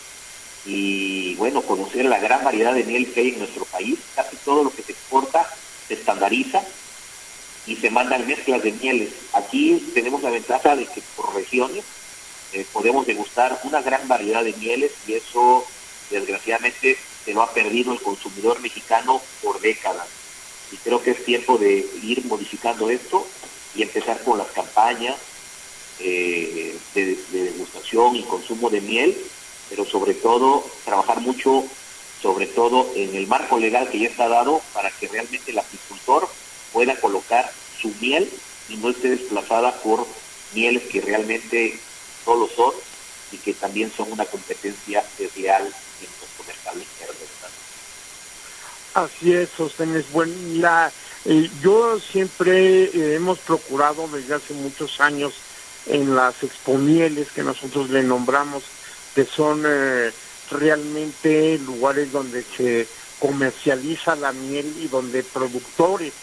Y 0.64 1.34
bueno, 1.36 1.64
conocer 1.64 2.06
la 2.06 2.20
gran 2.20 2.44
variedad 2.44 2.76
de 2.76 2.84
miel 2.84 3.12
que 3.12 3.22
hay 3.22 3.30
en 3.30 3.40
nuestro 3.40 3.66
país, 3.66 3.98
casi 4.16 4.36
todo 4.38 4.64
lo 4.64 4.72
que 4.72 4.84
se 4.84 4.92
exporta 4.92 5.52
se 5.88 5.96
estandariza 5.96 6.62
y 7.66 7.78
se 7.78 7.90
mandan 7.90 8.28
mezclas 8.28 8.62
de 8.62 8.74
mieles. 8.74 9.10
Aquí 9.34 9.92
tenemos 9.96 10.22
la 10.22 10.30
ventaja 10.30 10.76
de 10.76 10.86
que 10.86 11.02
por 11.16 11.34
regiones 11.34 11.84
eh, 12.54 12.64
podemos 12.72 13.08
degustar 13.08 13.60
una 13.64 13.82
gran 13.82 14.08
variedad 14.08 14.44
de 14.44 14.54
mieles 14.54 14.92
y 15.08 15.14
eso 15.14 15.66
desgraciadamente 16.20 16.98
se 17.24 17.34
lo 17.34 17.42
ha 17.42 17.54
perdido 17.54 17.94
el 17.94 18.02
consumidor 18.02 18.60
mexicano 18.60 19.22
por 19.42 19.60
décadas. 19.60 20.08
Y 20.72 20.78
creo 20.78 21.02
que 21.02 21.12
es 21.12 21.24
tiempo 21.26 21.58
de 21.58 21.86
ir 22.02 22.26
modificando 22.26 22.90
esto 22.90 23.28
y 23.76 23.84
empezar 23.84 24.24
con 24.24 24.38
las 24.38 24.48
campañas 24.48 25.16
eh, 26.00 26.78
de, 26.96 27.18
degustación 27.32 28.16
y 28.16 28.24
consumo 28.24 28.70
de 28.70 28.82
miel, 28.82 29.16
pero 29.70 29.86
sobre 29.86 30.14
todo 30.14 30.66
trabajar 30.86 31.22
mucho, 31.22 31.66
sobre 32.22 32.48
todo 32.48 32.92
en 32.96 33.16
el 33.16 33.28
marco 33.28 33.58
legal 33.58 33.90
que 33.90 34.00
ya 34.00 34.08
está 34.08 34.28
dado 34.28 34.62
para 34.74 34.90
que 34.92 35.08
realmente 35.08 35.52
el 35.52 35.60
apicultor 35.60 36.28
pueda 36.72 37.00
colocar 37.00 37.52
su 37.80 37.94
miel 38.02 38.30
y 38.70 38.78
no 38.78 38.90
esté 38.90 39.10
desplazada 39.10 39.82
por 39.82 40.08
mieles 40.54 40.84
que 40.84 41.02
realmente 41.02 41.80
no 42.26 42.36
lo 42.36 42.48
son 42.48 42.74
y 43.32 43.38
que 43.38 43.54
también 43.54 43.92
son 43.96 44.12
una 44.12 44.26
competencia 44.26 45.04
desleal 45.18 45.74
interno. 46.52 46.84
Así 48.94 49.34
es, 49.34 49.50
Sostenes. 49.58 50.12
Bueno, 50.12 50.34
la, 50.54 50.92
eh, 51.26 51.50
yo 51.62 52.00
siempre 52.00 52.84
eh, 52.84 53.16
hemos 53.16 53.40
procurado 53.40 54.08
desde 54.08 54.36
hace 54.36 54.54
muchos 54.54 55.00
años 55.00 55.34
en 55.88 56.16
las 56.16 56.44
exponieles 56.44 57.32
que 57.32 57.44
nosotros 57.44 57.90
le 57.90 58.04
nombramos, 58.04 58.64
que 59.16 59.26
son 59.26 59.64
eh, 59.66 60.12
realmente 60.52 61.58
lugares 61.60 62.12
donde 62.12 62.44
se 62.44 62.88
comercializa 63.20 64.16
la 64.16 64.32
miel 64.32 64.74
y 64.80 64.88
donde 64.88 65.24
productores, 65.24 66.14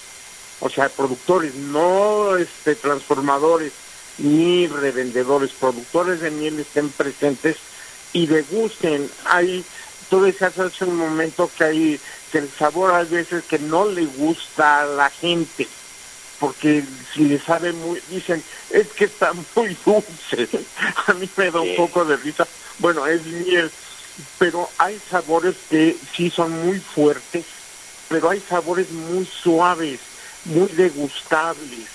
o 0.60 0.68
sea, 0.68 0.88
productores, 0.88 1.54
no 1.54 2.36
este, 2.36 2.74
transformadores 2.74 3.72
ni 4.18 4.66
revendedores, 4.66 5.52
productores 5.52 6.20
de 6.20 6.30
miel 6.30 6.60
estén 6.60 6.90
presentes 6.90 7.56
y 8.12 8.26
degusten. 8.26 9.10
Hay, 9.24 9.64
tú 10.10 10.20
decías 10.20 10.58
hace 10.58 10.84
un 10.84 10.96
momento 10.96 11.48
que 11.56 11.64
hay 11.64 12.00
que 12.30 12.38
el 12.38 12.50
sabor 12.58 12.92
a 12.92 13.04
veces 13.04 13.44
que 13.44 13.58
no 13.58 13.86
le 13.86 14.04
gusta 14.04 14.82
a 14.82 14.86
la 14.86 15.08
gente, 15.08 15.66
porque 16.38 16.84
si 17.14 17.24
le 17.24 17.38
sabe 17.38 17.72
muy, 17.72 18.00
dicen, 18.10 18.42
es 18.70 18.88
que 18.88 19.04
está 19.04 19.32
muy 19.56 19.76
dulce, 19.86 20.48
a 21.06 21.14
mí 21.14 21.30
me 21.36 21.50
da 21.50 21.60
un 21.60 21.76
poco 21.76 22.04
de 22.04 22.16
risa, 22.16 22.46
bueno, 22.78 23.06
es 23.06 23.24
miel, 23.24 23.70
pero 24.38 24.68
hay 24.78 25.00
sabores 25.10 25.54
que 25.70 25.96
sí 26.14 26.28
son 26.28 26.66
muy 26.66 26.80
fuertes, 26.80 27.44
pero 28.08 28.30
hay 28.30 28.40
sabores 28.48 28.90
muy 28.90 29.26
suaves, 29.26 30.00
muy 30.44 30.68
degustables, 30.68 31.88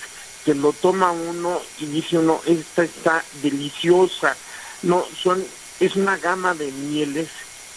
que 0.44 0.54
lo 0.54 0.72
toma 0.72 1.10
uno 1.10 1.60
y 1.78 1.86
dice 1.86 2.18
uno, 2.18 2.40
esta 2.46 2.84
está 2.84 3.24
deliciosa, 3.42 4.36
no, 4.82 5.04
son, 5.22 5.44
es 5.80 5.96
una 5.96 6.16
gama 6.16 6.54
de 6.54 6.70
mieles 6.70 7.28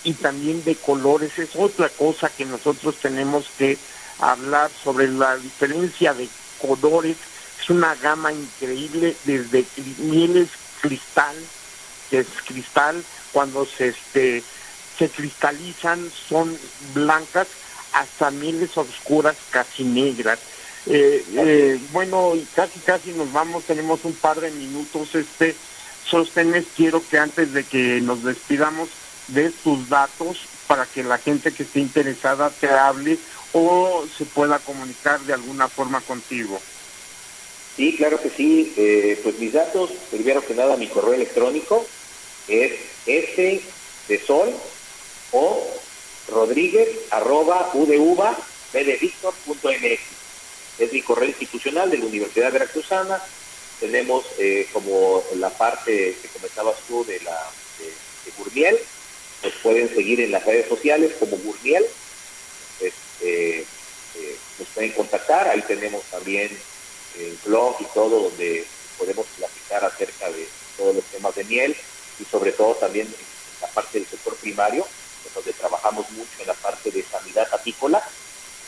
y 0.10 0.14
también 0.14 0.64
de 0.64 0.76
colores. 0.76 1.38
Es 1.38 1.56
otra 1.56 1.88
cosa 1.90 2.30
que 2.30 2.46
nosotros 2.46 2.96
tenemos 3.00 3.46
que 3.58 3.78
hablar 4.20 4.72
sobre 4.84 5.08
la 5.08 5.38
diferencia 5.38 6.14
de 6.14 6.28
colores. 6.60 7.16
Es 7.62 7.70
una 7.70 7.94
gama 7.96 8.34
increíble 8.34 9.16
desde 9.26 9.66
mieles 10.00 10.50
cristal, 10.82 11.36
que 12.10 12.20
es 12.20 12.28
cristal, 12.44 13.04
cuando 13.32 13.68
se, 13.68 13.90
este, 13.90 14.44
se 14.98 15.10
cristalizan 15.10 16.12
son 16.28 16.58
blancas, 16.96 17.48
hasta 17.94 18.32
mieles 18.32 18.76
oscuras 18.78 19.36
casi 19.52 19.84
negras. 19.84 20.40
Eh, 20.88 21.24
eh, 21.36 21.80
bueno, 21.92 22.34
casi 22.56 22.80
casi 22.80 23.12
nos 23.12 23.32
vamos, 23.32 23.66
tenemos 23.66 24.06
un 24.06 24.14
par 24.14 24.42
de 24.42 24.50
minutos. 24.50 25.14
Este, 25.14 25.56
Sostenes, 26.04 26.66
quiero 26.76 27.04
que 27.08 27.20
antes 27.20 27.54
de 27.54 27.64
que 27.64 28.02
nos 28.02 28.24
despidamos 28.24 28.90
de 29.34 29.52
tus 29.52 29.90
datos 29.90 30.38
para 30.68 30.86
que 30.86 31.04
la 31.04 31.18
gente 31.18 31.54
que 31.54 31.64
esté 31.64 31.80
interesada 31.80 32.50
te 32.50 32.70
hable 32.70 33.18
o 33.54 34.06
se 34.18 34.26
pueda 34.26 34.60
comunicar 34.60 35.20
de 35.22 35.34
alguna 35.34 35.68
forma 35.68 36.02
contigo. 36.02 36.60
Sí, 37.76 37.96
claro 37.96 38.22
que 38.22 38.30
sí. 38.30 38.74
Eh, 38.78 39.20
pues 39.24 39.40
mis 39.40 39.54
datos, 39.54 39.92
primero 40.12 40.46
que 40.46 40.54
nada, 40.54 40.76
mi 40.78 40.88
correo 40.88 41.14
electrónico 41.14 41.88
es 42.48 42.74
s 43.06 43.62
de 44.08 44.20
sol 44.20 44.54
o 45.32 45.66
rodríguez 46.28 46.90
arroba 47.12 47.72
uva 47.74 48.38
Es 50.78 50.94
mi 50.94 51.02
correo 51.02 51.30
institucional 51.30 51.90
de 51.90 52.00
la 52.00 52.06
Universidad 52.06 52.52
Veracruzana. 52.52 53.22
Tenemos 53.80 54.26
eh, 54.38 54.68
como 54.74 55.24
la 55.38 55.50
parte 55.50 56.18
que 56.22 56.28
comentabas 56.30 56.76
tú 56.88 57.06
de 57.06 57.20
la 57.22 57.52
de, 57.80 58.32
Gurmiel. 58.38 58.78
Nos 59.44 59.54
pueden 59.64 59.94
seguir 59.94 60.20
en 60.22 60.32
las 60.32 60.46
redes 60.46 60.68
sociales 60.68 61.14
como 61.20 61.38
Gurmiel. 61.38 61.86
Este, 62.80 63.60
eh, 63.60 64.38
nos 64.58 64.68
pueden 64.70 64.92
contactar. 64.92 65.48
Ahí 65.48 65.62
tenemos 65.62 66.04
también 66.06 66.50
el 67.18 67.38
blog 67.46 67.78
y 67.80 67.86
todo 67.94 68.30
donde 68.30 68.66
podemos 68.98 69.26
platicar 69.38 69.86
acerca 69.86 70.30
de 70.30 70.48
todos 70.78 70.96
los 70.96 71.06
temas 71.06 71.36
de 71.36 71.44
miel 71.46 71.76
y 72.20 72.26
sobre 72.26 72.52
todo 72.52 72.76
también 72.76 73.08
en 73.08 73.62
la 73.62 73.68
parte 73.68 74.00
del 74.00 74.08
sector 74.08 74.36
primario, 74.36 74.86
donde 75.34 75.54
trabajamos 75.54 76.10
mucho 76.12 76.32
en 76.40 76.48
la 76.48 76.54
parte 76.56 76.92
de 76.92 77.04
sanidad 77.04 77.48
apícola. 77.54 78.04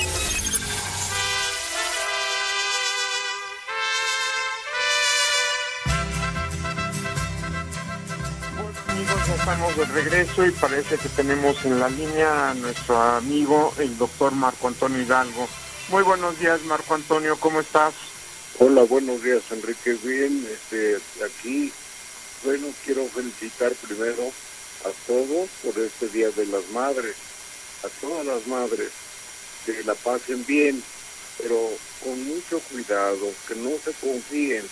amigos, 8.97 9.29
estamos 9.29 9.77
de 9.77 9.85
regreso 9.85 10.47
y 10.47 10.51
parece 10.53 10.97
que 10.97 11.09
tenemos 11.11 11.63
en 11.67 11.79
la 11.79 11.89
línea 11.91 12.51
a 12.51 12.55
nuestro 12.55 12.99
amigo, 12.99 13.75
el 13.79 13.97
doctor 13.99 14.33
Marco 14.33 14.69
Antonio 14.69 15.03
Hidalgo. 15.03 15.47
Muy 15.91 16.03
buenos 16.03 16.39
días, 16.39 16.63
Marco 16.63 16.95
Antonio, 16.95 17.37
¿cómo 17.39 17.61
estás? 17.61 17.93
Hola, 18.59 18.85
buenos 18.85 19.23
días, 19.23 19.43
Enrique. 19.51 19.99
Bien, 20.03 20.49
este, 20.51 20.97
aquí, 21.23 21.71
bueno, 22.43 22.69
quiero 22.87 23.07
felicitar 23.09 23.73
primero 23.75 24.33
a 24.85 25.07
todos 25.07 25.51
por 25.63 25.79
este 25.83 26.09
Día 26.09 26.31
de 26.31 26.47
las 26.47 26.67
Madres, 26.71 27.17
a 27.85 27.89
todas 28.01 28.25
las 28.25 28.47
madres, 28.47 28.91
que 29.67 29.85
la 29.85 29.95
pasen 29.95 30.45
bien, 30.47 30.83
pero 31.37 31.71
con 32.03 32.27
mucho 32.27 32.61
cuidado, 32.61 33.31
que 33.47 33.57
no 33.57 33.71
se 33.85 33.93
confíen, 33.93 34.65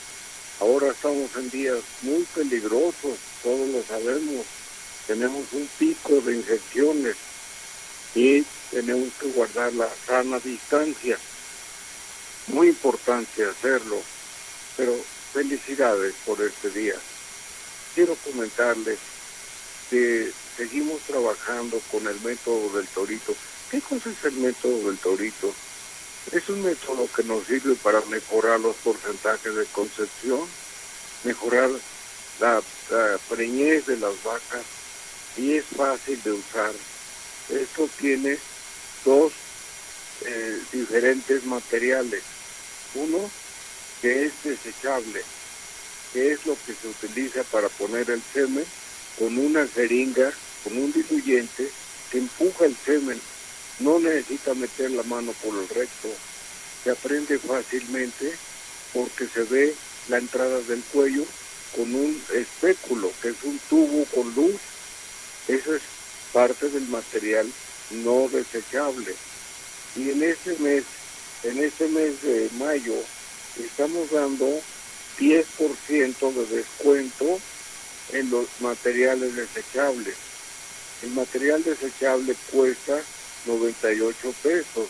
Ahora 0.60 0.88
estamos 0.88 1.34
en 1.36 1.50
días 1.50 1.80
muy 2.02 2.22
peligrosos, 2.32 3.18
todos 3.44 3.68
lo 3.68 3.82
sabemos. 3.84 4.46
Tenemos 5.06 5.44
un 5.52 5.68
pico 5.78 6.20
de 6.22 6.34
infecciones 6.34 7.14
y 8.14 8.42
tenemos 8.70 9.12
que 9.20 9.28
guardar 9.28 9.72
la 9.74 9.88
sana 10.06 10.40
distancia. 10.40 11.18
Muy 12.48 12.68
importante 12.68 13.44
hacerlo, 13.44 14.00
pero 14.76 14.96
felicidades 15.32 16.14
por 16.24 16.40
este 16.42 16.70
día. 16.70 16.94
Quiero 17.94 18.16
comentarles 18.16 18.98
que 19.90 20.32
seguimos 20.56 21.02
trabajando 21.02 21.80
con 21.92 22.06
el 22.08 22.18
método 22.22 22.70
del 22.76 22.86
torito. 22.88 23.34
¿Qué 23.70 23.80
cosa 23.80 24.10
es 24.10 24.24
el 24.24 24.34
método 24.40 24.88
del 24.88 24.98
torito? 24.98 25.52
Es 26.32 26.48
un 26.48 26.62
método 26.62 27.06
que 27.14 27.22
nos 27.24 27.46
sirve 27.46 27.74
para 27.74 28.00
mejorar 28.06 28.58
los 28.60 28.76
porcentajes 28.76 29.54
de 29.54 29.66
concepción, 29.66 30.40
mejorar 31.24 31.70
la, 32.40 32.62
preñez 33.28 33.86
de 33.86 33.96
las 33.96 34.22
vacas 34.22 34.64
y 35.36 35.54
es 35.54 35.64
fácil 35.64 36.22
de 36.22 36.32
usar. 36.32 36.72
Esto 37.50 37.88
tiene 37.98 38.38
dos 39.04 39.32
eh, 40.24 40.58
diferentes 40.72 41.44
materiales. 41.44 42.22
Uno 42.94 43.30
que 44.00 44.26
es 44.26 44.32
desechable, 44.42 45.22
que 46.12 46.32
es 46.32 46.46
lo 46.46 46.56
que 46.66 46.74
se 46.74 46.88
utiliza 46.88 47.42
para 47.44 47.68
poner 47.68 48.10
el 48.10 48.22
semen 48.32 48.64
con 49.18 49.38
una 49.38 49.66
jeringa, 49.66 50.32
con 50.62 50.76
un 50.76 50.92
diluyente 50.92 51.70
que 52.10 52.18
empuja 52.18 52.66
el 52.66 52.76
semen 52.76 53.20
no 53.80 53.98
necesita 53.98 54.54
meter 54.54 54.90
la 54.92 55.02
mano 55.02 55.32
por 55.42 55.54
el 55.58 55.68
recto, 55.68 56.08
se 56.82 56.90
aprende 56.90 57.38
fácilmente 57.38 58.32
porque 58.92 59.26
se 59.26 59.42
ve 59.44 59.74
la 60.08 60.18
entrada 60.18 60.60
del 60.60 60.82
cuello 60.92 61.24
con 61.74 61.94
un 61.94 62.22
espéculo, 62.32 63.10
que 63.20 63.28
es 63.28 63.42
un 63.42 63.58
tubo 63.68 64.04
con 64.06 64.34
luz. 64.34 64.56
Eso 65.48 65.74
es 65.74 65.82
parte 66.32 66.68
del 66.68 66.88
material 66.88 67.50
no 67.90 68.28
desechable. 68.28 69.14
Y 69.96 70.10
en 70.10 70.22
este 70.22 70.56
mes, 70.58 70.84
en 71.42 71.62
este 71.62 71.88
mes 71.88 72.22
de 72.22 72.48
mayo, 72.58 72.94
estamos 73.58 74.10
dando 74.10 74.60
10% 75.18 76.32
de 76.32 76.56
descuento 76.56 77.38
en 78.12 78.30
los 78.30 78.46
materiales 78.60 79.36
desechables. 79.36 80.16
El 81.02 81.10
material 81.10 81.62
desechable 81.62 82.34
cuesta 82.50 83.00
98 83.46 84.34
pesos, 84.42 84.88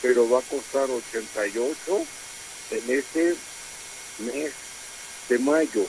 pero 0.00 0.28
va 0.28 0.38
a 0.38 0.42
costar 0.42 0.90
88 0.90 2.06
en 2.70 2.90
este 2.90 3.36
mes 4.20 4.52
de 5.28 5.38
mayo 5.38 5.86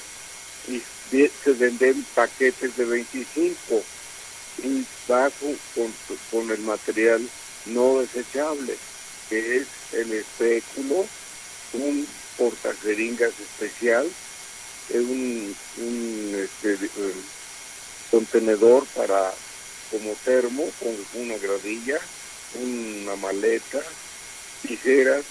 y 0.67 0.81
se 1.11 1.51
venden 1.53 2.05
paquetes 2.15 2.75
de 2.75 2.85
25 2.85 3.83
y 4.63 4.85
va 5.09 5.29
con, 5.29 5.93
con 6.31 6.51
el 6.51 6.59
material 6.59 7.27
no 7.65 7.99
desechable, 7.99 8.75
que 9.29 9.57
es 9.57 9.67
el 9.93 10.13
espéculo, 10.13 11.05
un 11.73 12.07
portajeringas 12.37 13.33
especial, 13.39 14.09
un, 14.93 15.55
un 15.77 16.47
este, 16.63 16.89
contenedor 18.11 18.85
para 18.87 19.33
como 19.91 20.15
termo 20.23 20.69
con 20.79 21.21
una 21.21 21.37
gradilla, 21.37 21.99
una 22.55 23.15
maleta, 23.15 23.81
tijeras 24.61 25.25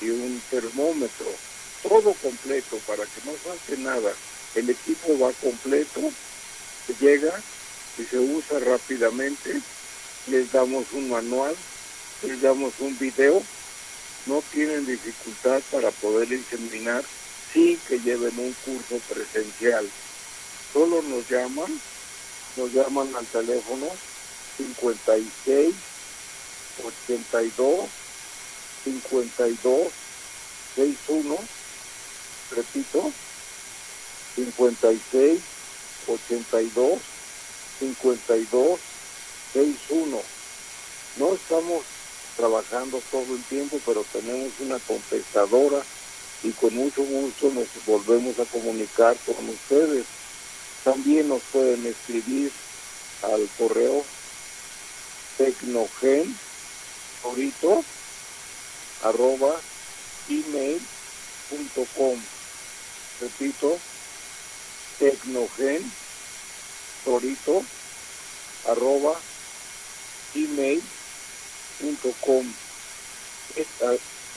y 0.00 0.10
un 0.10 0.40
termómetro. 0.50 1.26
Todo 1.82 2.12
completo 2.14 2.78
para 2.86 3.04
que 3.04 3.20
no 3.24 3.32
falte 3.32 3.76
nada. 3.78 4.12
El 4.58 4.70
equipo 4.70 5.16
va 5.20 5.32
completo, 5.34 6.00
llega 6.98 7.32
y 7.96 8.02
se 8.02 8.18
usa 8.18 8.58
rápidamente. 8.58 9.60
Les 10.26 10.50
damos 10.50 10.84
un 10.94 11.08
manual, 11.10 11.54
les 12.22 12.42
damos 12.42 12.74
un 12.80 12.98
video. 12.98 13.40
No 14.26 14.42
tienen 14.52 14.84
dificultad 14.84 15.62
para 15.70 15.92
poder 15.92 16.32
inseminar 16.32 17.04
sin 17.52 17.78
que 17.86 18.00
lleven 18.00 18.36
un 18.36 18.52
curso 18.64 18.98
presencial. 19.08 19.88
Solo 20.72 21.02
nos 21.02 21.30
llaman, 21.30 21.80
nos 22.56 22.72
llaman 22.72 23.14
al 23.14 23.26
teléfono 23.26 23.86
56 24.56 25.72
82 26.84 27.88
52 28.84 29.92
61 30.74 31.38
repito 32.50 33.12
56 34.34 35.40
82 36.06 36.98
52 37.78 38.80
61 39.52 40.22
no 41.16 41.34
estamos 41.34 41.82
trabajando 42.36 43.02
todo 43.10 43.34
el 43.34 43.42
tiempo 43.44 43.80
pero 43.84 44.04
tenemos 44.12 44.52
una 44.60 44.78
contestadora 44.80 45.82
y 46.42 46.50
con 46.52 46.74
mucho 46.74 47.02
gusto 47.02 47.50
nos 47.50 47.66
volvemos 47.86 48.38
a 48.38 48.44
comunicar 48.44 49.16
con 49.26 49.48
ustedes 49.48 50.04
también 50.84 51.28
nos 51.28 51.42
pueden 51.52 51.84
escribir 51.86 52.52
al 53.22 53.48
correo 53.58 54.04
tecnogen 55.36 56.36
ahorita 57.24 57.82
arroba 59.04 59.54
email.com. 60.28 62.18
Repito, 63.20 63.78
tecnogen 64.98 65.90
torito 67.04 67.64
arroba 68.66 69.18
email.com. 70.34 70.84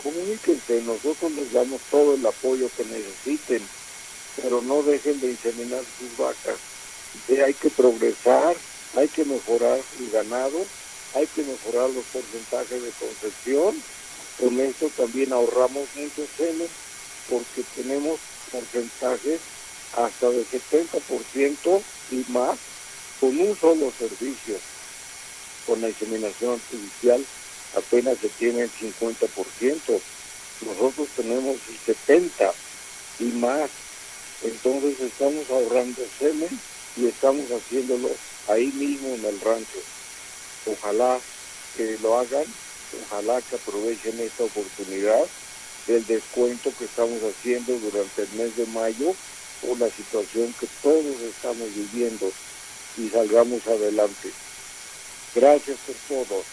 Comuníquense, 0.04 0.82
nosotros 0.82 1.32
les 1.34 1.52
damos 1.52 1.82
todo 1.92 2.16
el 2.16 2.26
apoyo 2.26 2.70
que 2.76 2.84
necesiten, 2.86 3.62
pero 4.42 4.62
no 4.62 4.82
dejen 4.82 5.20
de 5.20 5.32
inseminar 5.32 5.84
sus 6.00 6.18
vacas. 6.18 6.58
hay 7.46 7.54
que 7.54 7.70
progresar, 7.70 8.56
hay 8.96 9.08
que 9.10 9.26
mejorar 9.26 9.80
el 10.00 10.10
ganado, 10.10 10.66
hay 11.14 11.28
que 11.28 11.44
mejorar 11.44 11.90
los 11.92 12.06
porcentajes 12.06 12.82
de 12.82 12.92
concepción 12.92 13.82
con 14.42 14.60
esto 14.60 14.90
también 14.98 15.34
ahorramos 15.34 15.88
mucho 15.96 16.26
semen 16.36 16.68
porque 17.30 17.64
tenemos 17.76 18.20
porcentajes 18.52 19.40
hasta 19.94 20.30
de 20.30 20.46
70% 20.46 21.82
y 22.12 22.26
más 22.32 22.58
con 23.20 23.38
un 23.40 23.58
solo 23.58 23.92
servicio. 23.98 24.58
Con 25.66 25.82
la 25.82 25.90
inseminación 25.90 26.54
artificial 26.54 27.26
apenas 27.76 28.18
se 28.20 28.30
tiene 28.30 28.62
el 28.62 28.72
50%. 28.72 30.00
Nosotros 30.66 31.08
tenemos 31.16 31.58
el 31.68 31.96
70% 31.96 32.54
y 33.20 33.26
más. 33.26 33.70
Entonces 34.44 35.00
estamos 35.00 35.50
ahorrando 35.50 36.02
semen 36.18 36.60
y 36.98 37.06
estamos 37.06 37.46
haciéndolo 37.52 38.10
ahí 38.48 38.68
mismo 38.68 39.10
en 39.10 39.26
el 39.26 39.40
rancho. 39.42 39.80
Ojalá 40.66 41.20
que 41.78 41.98
lo 42.02 42.18
hagan 42.18 42.46
Ojalá 43.00 43.42
que 43.42 43.56
aprovechen 43.56 44.20
esta 44.20 44.44
oportunidad 44.44 45.26
del 45.88 46.06
descuento 46.06 46.74
que 46.78 46.86
estamos 46.86 47.20
haciendo 47.24 47.78
durante 47.80 48.24
el 48.24 48.32
mes 48.34 48.56
de 48.58 48.66
mayo 48.68 49.16
por 49.62 49.80
la 49.80 49.90
situación 49.90 50.54
que 50.60 50.68
todos 50.82 51.22
estamos 51.22 51.68
viviendo 51.76 52.32
y 52.98 53.10
salgamos 53.10 53.66
adelante. 53.68 54.30
Gracias 55.36 55.78
por 55.86 55.96
todo. 56.08 56.44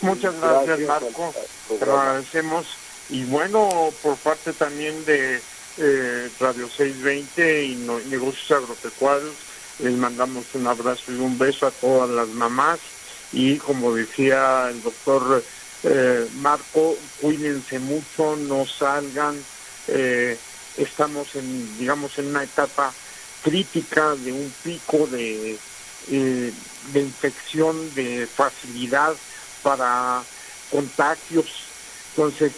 Muchas 0.00 0.40
gracias, 0.40 0.80
Marco. 0.80 1.34
Te 1.68 1.84
agradecemos. 1.84 2.66
Y 3.10 3.24
bueno, 3.24 3.92
por 4.02 4.16
parte 4.16 4.52
también 4.52 5.04
de 5.04 5.40
eh, 5.78 6.30
Radio 6.38 6.68
620 6.68 7.64
y 7.64 7.74
Negocios 8.08 8.50
Agropecuarios, 8.50 9.34
les 9.78 9.94
mandamos 9.94 10.44
un 10.54 10.66
abrazo 10.66 11.12
y 11.12 11.16
un 11.16 11.38
beso 11.38 11.66
a 11.66 11.70
todas 11.70 12.08
las 12.10 12.28
mamás. 12.28 12.80
Y 13.32 13.56
como 13.58 13.94
decía 13.94 14.68
el 14.70 14.82
doctor 14.82 15.42
eh, 15.82 16.28
Marco, 16.36 16.96
cuídense 17.20 17.78
mucho, 17.78 18.36
no 18.36 18.66
salgan, 18.66 19.42
eh, 19.88 20.36
estamos 20.76 21.34
en, 21.34 21.78
digamos, 21.78 22.18
en 22.18 22.28
una 22.28 22.44
etapa 22.44 22.92
crítica 23.42 24.14
de 24.16 24.32
un 24.32 24.52
pico 24.62 25.06
de, 25.06 25.58
eh, 26.08 26.52
de 26.92 27.00
infección, 27.00 27.94
de 27.94 28.26
facilidad 28.26 29.14
para 29.62 30.22
contagios, 30.70 31.46
entonces 32.10 32.52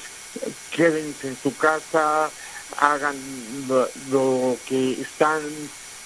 quédense 0.70 1.28
en 1.28 1.36
su 1.42 1.56
casa, 1.56 2.30
hagan 2.78 3.16
lo 4.10 4.56
que 4.68 5.00
están 5.00 5.42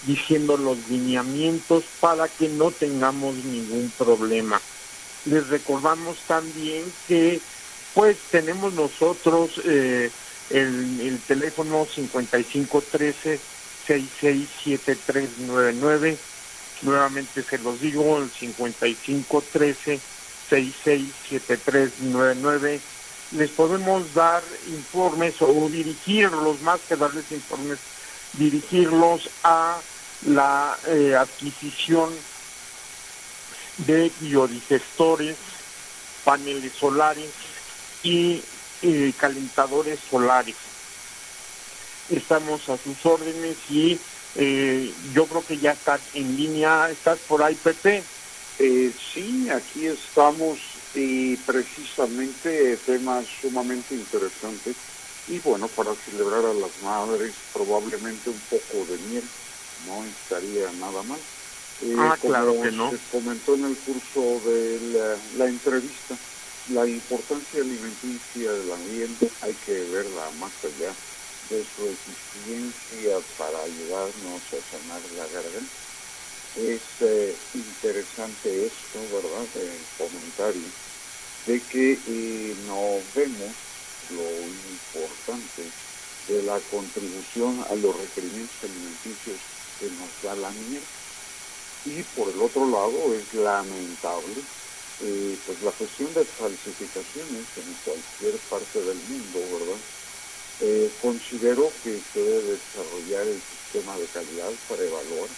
diciendo 0.07 0.57
los 0.57 0.79
lineamientos 0.89 1.85
para 2.01 2.29
que 2.29 2.49
no 2.49 2.71
tengamos 2.71 3.35
ningún 3.37 3.93
problema. 3.97 4.61
Les 5.25 5.47
recordamos 5.49 6.19
también 6.27 6.85
que 7.09 7.41
pues 7.95 8.17
tenemos 8.31 8.73
nosotros 8.75 9.51
eh, 9.65 10.11
el, 10.51 11.01
el 11.01 11.19
teléfono 11.23 11.87
5513 11.87 13.41
667399 13.87 16.19
nuevamente 16.83 17.43
se 17.45 17.57
los 17.59 17.81
digo 17.81 18.19
el 18.19 18.31
5513 18.33 20.01
667399 20.51 22.81
les 23.33 23.51
podemos 23.51 24.15
dar 24.15 24.45
informes 24.69 25.35
o 25.41 25.69
dirigirlos 25.69 26.61
más 26.63 26.81
que 26.83 26.95
darles 26.97 27.25
informes 27.33 27.79
dirigirlos 28.39 29.29
a 29.43 29.81
la 30.27 30.77
eh, 30.89 31.15
adquisición 31.15 32.13
de 33.79 34.11
biodigestores, 34.21 35.37
paneles 36.25 36.73
solares 36.75 37.31
y 38.03 38.43
eh, 38.81 39.15
calentadores 39.17 40.01
solares. 40.11 40.57
Estamos 42.09 42.69
a 42.69 42.79
sus 42.79 43.05
órdenes 43.05 43.59
y 43.69 44.01
eh, 44.35 44.97
yo 45.13 45.29
creo 45.29 45.45
que 45.45 45.59
ya 45.59 45.73
está 45.73 46.01
en 46.13 46.37
línea. 46.37 46.91
¿Estás 46.91 47.21
por 47.23 47.43
ahí, 47.43 47.57
Pepe? 47.57 48.07
Eh, 48.59 48.95
sí, 49.13 49.49
aquí 49.51 49.87
estamos 49.87 50.59
y 50.95 51.37
precisamente 51.39 52.79
temas 52.79 53.27
sumamente 53.41 53.95
interesantes. 53.95 54.77
Y 55.27 55.41
bueno, 55.41 55.69
para 55.69 55.95
celebrar 56.05 56.45
a 56.47 56.55
las 56.55 56.77
madres, 56.79 57.35
probablemente 57.53 58.31
un 58.31 58.41
poco 58.43 58.87
de 58.87 58.99
miel, 58.99 59.31
no 59.85 60.05
estaría 60.05 60.71
nada 60.73 61.03
mal. 61.03 61.21
Eh, 61.81 61.95
ah, 61.99 62.17
claro 62.21 62.61
que 62.63 62.71
no. 62.71 62.91
Se 62.91 62.99
comentó 63.09 63.55
en 63.55 63.65
el 63.65 63.79
curso 63.79 64.41
de 64.47 64.81
la, 65.35 65.47
entrevista, 65.47 66.19
la 66.71 66.85
importancia 66.87 67.61
alimenticia 67.61 68.51
del 68.51 68.73
ambiente 68.73 69.31
hay 69.43 69.55
que 69.65 69.85
verla 69.85 70.29
más 70.41 70.53
allá 70.65 70.93
de 71.49 71.65
su 71.65 71.87
eficiencia 71.87 73.19
para 73.39 73.63
ayudarnos 73.63 74.43
a 74.51 74.59
sanar 74.71 75.01
la 75.17 75.27
garganta. 75.29 75.73
Es 76.57 76.83
eh, 77.01 77.37
interesante 77.55 78.67
esto, 78.67 78.99
¿verdad?, 79.13 79.47
el 79.55 79.79
comentario, 79.97 80.69
de 81.47 81.61
que 81.61 81.99
eh, 82.09 82.57
no 82.67 82.99
vemos 83.15 83.55
lo 84.11 84.29
importante 84.73 85.63
de 86.29 86.43
la 86.43 86.59
contribución 86.71 87.65
a 87.71 87.75
los 87.77 87.97
requerimientos 87.97 88.57
alimenticios 88.65 89.39
que 89.79 89.87
nos 89.87 90.11
da 90.23 90.35
la 90.35 90.51
miel 90.51 90.83
y 91.85 92.03
por 92.17 92.29
el 92.29 92.41
otro 92.41 92.69
lado 92.69 93.15
es 93.15 93.33
lamentable 93.35 94.43
eh, 95.01 95.43
pues 95.47 95.61
la 95.63 95.73
cuestión 95.73 96.15
de 96.15 96.27
falsificaciones 96.27 97.49
en 97.57 97.77
cualquier 97.77 98.41
parte 98.49 98.81
del 98.83 99.03
mundo, 99.03 99.59
¿verdad? 99.61 99.83
Eh, 100.61 100.97
considero 101.01 101.79
que 101.83 102.05
se 102.13 102.21
debe 102.21 102.59
desarrollar 102.59 103.29
el 103.29 103.43
sistema 103.51 103.99
de 103.99 104.09
calidad 104.11 104.55
para 104.69 104.85
evaluar 104.85 105.31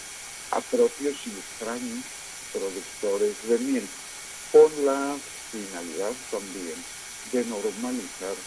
a 0.51 0.61
propios 0.61 1.17
y 1.25 1.39
extraños 1.39 2.05
productores 2.51 3.41
de 3.43 3.59
miel, 3.59 3.95
con 4.51 4.85
la 4.85 5.21
finalidad 5.51 6.17
también 6.29 6.85
de 7.25 7.45
normalizar, 7.45 8.37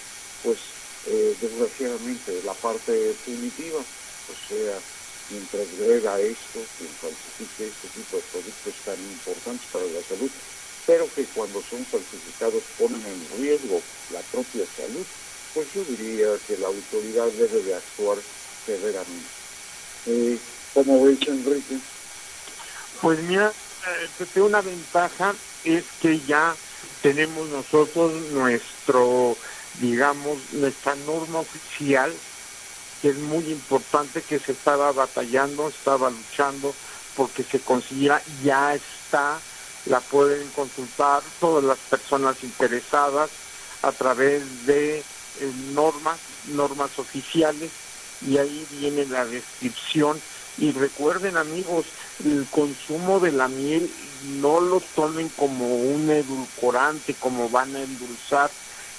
pues, 0.42 0.60
eh, 1.04 1.36
desgraciadamente, 1.40 2.42
la 2.42 2.54
parte 2.60 3.14
punitiva, 3.24 3.86
o 4.28 4.34
sea, 4.48 4.84
quien 5.26 5.48
transgreda 5.48 6.20
esto, 6.20 6.68
quien 6.78 6.96
falsifique 6.98 7.68
este 7.68 7.88
tipo 7.90 8.18
de 8.18 8.22
productos 8.24 8.76
tan 8.84 9.04
importantes 9.04 9.68
para 9.70 9.86
la 9.86 10.04
salud, 10.04 10.32
pero 10.86 11.12
que 11.12 11.26
cuando 11.28 11.62
son 11.64 11.86
falsificados 11.86 12.64
ponen 12.76 13.04
en 13.06 13.38
riesgo 13.38 13.82
la 14.10 14.22
propia 14.22 14.66
salud, 14.76 15.06
pues 15.52 15.72
yo 15.72 15.84
diría 15.84 16.40
que 16.46 16.56
la 16.56 16.68
autoridad 16.68 17.30
debe 17.32 17.62
de 17.62 17.74
actuar 17.74 18.18
severamente. 18.64 19.28
Eh, 20.06 20.40
¿Cómo 20.72 21.04
ves, 21.04 21.18
Enrique? 21.28 21.78
Pues 23.00 23.22
mira, 23.22 23.54
eh, 24.18 24.40
una 24.40 24.62
ventaja 24.62 25.36
es 25.64 25.84
que 26.00 26.20
ya 26.24 26.56
tenemos 27.02 27.48
nosotros 27.48 28.12
nuestro, 28.30 29.38
digamos, 29.74 30.50
nuestra 30.52 30.94
norma 30.96 31.40
oficial, 31.40 32.16
que 33.00 33.10
es 33.10 33.18
muy 33.18 33.50
importante, 33.50 34.22
que 34.22 34.40
se 34.40 34.52
estaba 34.52 34.92
batallando, 34.92 35.68
estaba 35.68 36.10
luchando 36.10 36.76
porque 37.14 37.44
se 37.44 37.60
consiguiera, 37.60 38.22
ya 38.42 38.74
está, 38.74 39.42
la 39.86 40.00
pueden 40.00 40.48
consultar 40.50 41.22
todas 41.40 41.64
las 41.64 41.78
personas 41.78 42.42
interesadas 42.42 43.30
a 43.82 43.92
través 43.92 44.66
de 44.66 44.98
eh, 44.98 45.04
normas, 45.72 46.18
normas 46.48 46.98
oficiales, 46.98 47.70
y 48.26 48.38
ahí 48.38 48.66
viene 48.72 49.06
la 49.06 49.24
descripción. 49.24 50.20
Y 50.58 50.70
recuerden 50.72 51.36
amigos, 51.36 51.86
el 52.24 52.46
consumo 52.50 53.20
de 53.20 53.32
la 53.32 53.48
miel 53.48 53.90
no 54.40 54.60
lo 54.60 54.80
tomen 54.80 55.28
como 55.30 55.76
un 55.76 56.10
edulcorante, 56.10 57.14
como 57.14 57.48
van 57.48 57.74
a 57.74 57.82
endulzar, 57.82 58.50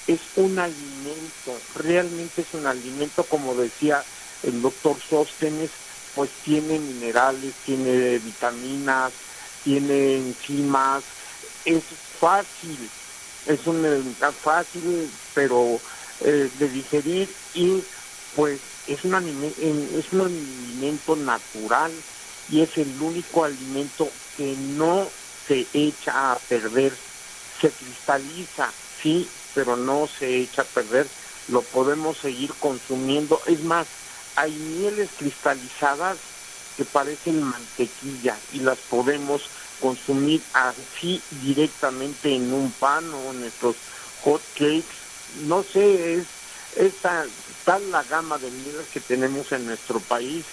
es 0.07 0.19
un 0.35 0.59
alimento, 0.59 1.57
realmente 1.75 2.41
es 2.41 2.53
un 2.53 2.65
alimento, 2.65 3.23
como 3.23 3.55
decía 3.55 4.03
el 4.41 4.61
doctor 4.61 4.97
Sóstenes, 4.99 5.69
pues 6.15 6.29
tiene 6.43 6.79
minerales, 6.79 7.53
tiene 7.65 8.19
vitaminas, 8.19 9.13
tiene 9.63 10.17
enzimas, 10.17 11.03
es 11.65 11.83
fácil, 12.19 12.89
es 13.45 13.65
un 13.65 13.85
alimento 13.85 14.33
fácil, 14.43 15.11
pero 15.33 15.81
eh, 16.19 16.51
de 16.53 16.69
digerir 16.69 17.35
y 17.53 17.83
pues 18.35 18.61
es 18.87 19.03
un, 19.03 19.13
es 19.93 20.11
un 20.11 20.21
alimento 20.21 21.15
natural 21.15 22.03
y 22.49 22.61
es 22.61 22.77
el 22.77 23.01
único 23.01 23.43
alimento 23.43 24.11
que 24.35 24.55
no 24.57 25.11
se 25.47 25.67
echa 25.73 26.33
a 26.33 26.39
perder, 26.39 26.97
se 27.61 27.71
cristaliza, 27.71 28.73
sí, 29.01 29.29
pero 29.53 29.75
no 29.75 30.07
se 30.19 30.41
echa 30.41 30.63
a 30.63 30.69
perder, 30.69 31.09
lo 31.47 31.63
podemos 31.63 32.17
seguir 32.19 32.53
consumiendo. 32.55 33.41
Es 33.45 33.61
más, 33.61 33.87
hay 34.35 34.57
mieles 34.57 35.09
cristalizadas 35.17 36.17
que 36.77 36.85
parecen 36.85 37.43
mantequilla 37.43 38.37
y 38.53 38.59
las 38.59 38.77
podemos 38.77 39.41
consumir 39.79 40.41
así 40.53 41.21
directamente 41.43 42.33
en 42.33 42.53
un 42.53 42.71
pan 42.71 43.13
o 43.13 43.31
en 43.31 43.41
nuestros 43.41 43.75
hot 44.23 44.41
cakes. 44.53 44.83
No 45.45 45.63
sé, 45.63 46.15
es, 46.15 46.25
es 46.77 46.93
tal 47.65 47.91
la 47.91 48.03
gama 48.03 48.37
de 48.37 48.49
mieles 48.49 48.87
que 48.93 48.99
tenemos 48.99 49.51
en 49.51 49.65
nuestro 49.65 49.99
país 49.99 50.45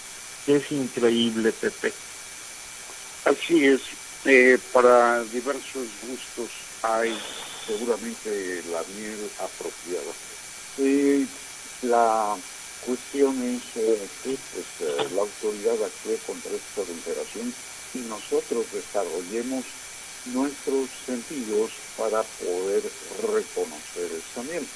que 0.46 0.56
es 0.56 0.72
increíble, 0.72 1.52
Pepe. 1.52 1.92
Así 3.24 3.66
es, 3.66 3.80
eh, 4.24 4.58
para 4.72 5.22
diversos 5.24 5.86
gustos 6.06 6.50
hay 6.82 7.16
seguramente 7.66 8.62
la 8.72 8.82
miel 8.96 9.30
apropiada. 9.38 10.12
Eh, 10.78 11.26
la 11.82 12.36
cuestión 12.86 13.42
es 13.42 13.62
eh, 13.76 14.08
que 14.22 14.38
pues, 14.54 15.12
la 15.12 15.22
autoridad 15.22 15.82
actúe 15.84 16.18
contra 16.26 16.52
esta 16.52 16.82
adulteración 16.82 17.54
y 17.94 17.98
nosotros 17.98 18.66
desarrollemos 18.72 19.64
nuestros 20.26 20.88
sentidos 21.06 21.70
para 21.96 22.22
poder 22.22 22.82
reconocer 23.22 24.10
esta 24.12 24.42
miel. 24.42 24.66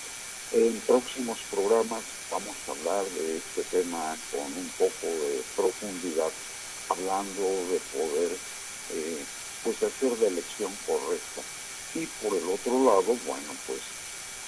En 0.52 0.80
próximos 0.86 1.38
programas 1.50 2.02
vamos 2.30 2.56
a 2.68 2.70
hablar 2.72 3.04
de 3.06 3.38
este 3.38 3.62
tema 3.64 4.16
con 4.30 4.46
un 4.52 4.68
poco 4.78 5.06
de 5.06 5.42
profundidad, 5.56 6.30
hablando 6.88 7.42
de 7.70 7.80
poder 7.92 8.30
eh, 8.94 9.24
pues 9.62 9.82
hacer 9.82 10.18
la 10.20 10.28
elección 10.28 10.72
correcta. 10.86 11.42
Y 11.94 12.06
por 12.22 12.36
el 12.36 12.48
otro 12.48 12.84
lado, 12.84 13.16
bueno, 13.26 13.54
pues 13.66 13.80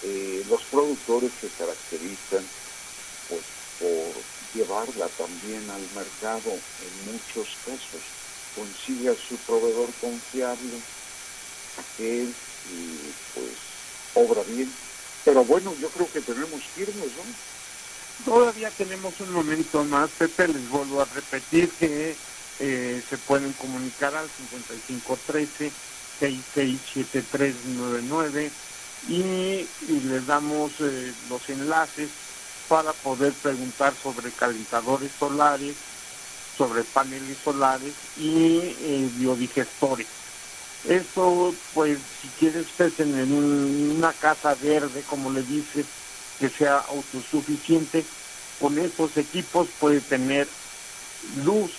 eh, 0.02 0.44
los 0.48 0.62
productores 0.64 1.32
se 1.40 1.48
caracterizan 1.48 2.44
pues 3.29 3.43
por 3.79 4.12
llevarla 4.55 5.09
también 5.18 5.68
al 5.70 5.83
mercado 5.95 6.53
en 6.53 7.12
muchos 7.12 7.49
casos. 7.64 8.01
Consigue 8.55 9.11
a 9.11 9.16
su 9.29 9.37
proveedor 9.37 9.89
confiable, 10.01 10.81
aquel 11.77 12.33
y 12.72 12.97
pues 13.35 13.51
obra 14.14 14.43
bien. 14.45 14.72
Pero 15.24 15.45
bueno, 15.45 15.74
yo 15.81 15.89
creo 15.91 16.11
que 16.12 16.22
tenemos 16.22 16.62
que 16.74 16.87
¿no? 16.87 17.03
Todavía 18.24 18.70
tenemos 18.70 19.20
un 19.20 19.33
momento 19.33 19.85
más, 19.85 20.09
Pepe, 20.11 20.49
les 20.49 20.66
vuelvo 20.70 21.03
a 21.03 21.05
repetir 21.05 21.70
que 21.72 22.16
eh, 22.61 23.03
se 23.09 23.18
pueden 23.18 23.53
comunicar 23.55 24.14
al 24.14 24.31
5513 24.31 25.70
667399 26.18 28.51
y, 29.09 29.22
y 29.22 30.01
les 30.05 30.24
damos 30.27 30.72
eh, 30.81 31.12
los 31.29 31.47
enlaces 31.51 32.09
para 32.69 32.93
poder 32.93 33.33
preguntar 33.35 33.95
sobre 34.03 34.33
calentadores 34.33 35.11
solares, 35.19 35.77
sobre 36.57 36.85
paneles 36.85 37.39
solares 37.45 37.95
y 38.17 38.61
eh, 38.61 39.11
biodigestores. 39.14 40.07
Eso, 40.85 41.55
pues, 41.75 41.99
si 42.21 42.29
quieres 42.39 42.67
usted 42.67 42.93
en 43.01 43.33
una 43.97 44.12
casa 44.12 44.55
verde, 44.55 45.03
como 45.03 45.31
le 45.31 45.43
dice, 45.43 45.85
que 46.39 46.49
sea 46.51 46.79
autosuficiente, 46.79 48.05
con 48.61 48.79
esos 48.79 49.17
equipos 49.17 49.69
puede 49.81 50.01
tener 50.03 50.49
luz, 51.45 51.73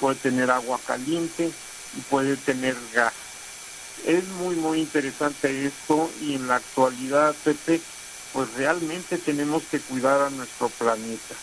puede 0.00 0.16
tener 0.16 0.50
agua 0.50 0.80
caliente 0.84 1.50
y 1.96 2.00
puede 2.02 2.36
tener 2.38 2.76
gas. 2.92 3.14
Es 4.04 4.24
muy, 4.24 4.56
muy 4.56 4.80
interesante 4.80 5.66
esto 5.66 6.10
y 6.20 6.34
en 6.34 6.48
la 6.48 6.56
actualidad, 6.56 7.34
Pepe, 7.44 7.80
pues 8.36 8.52
realmente 8.52 9.18
tenemos 9.20 9.66
que 9.70 9.82
cuidar 9.82 10.20
a 10.20 10.30
nuestro 10.30 10.70
planeta. 10.76 11.42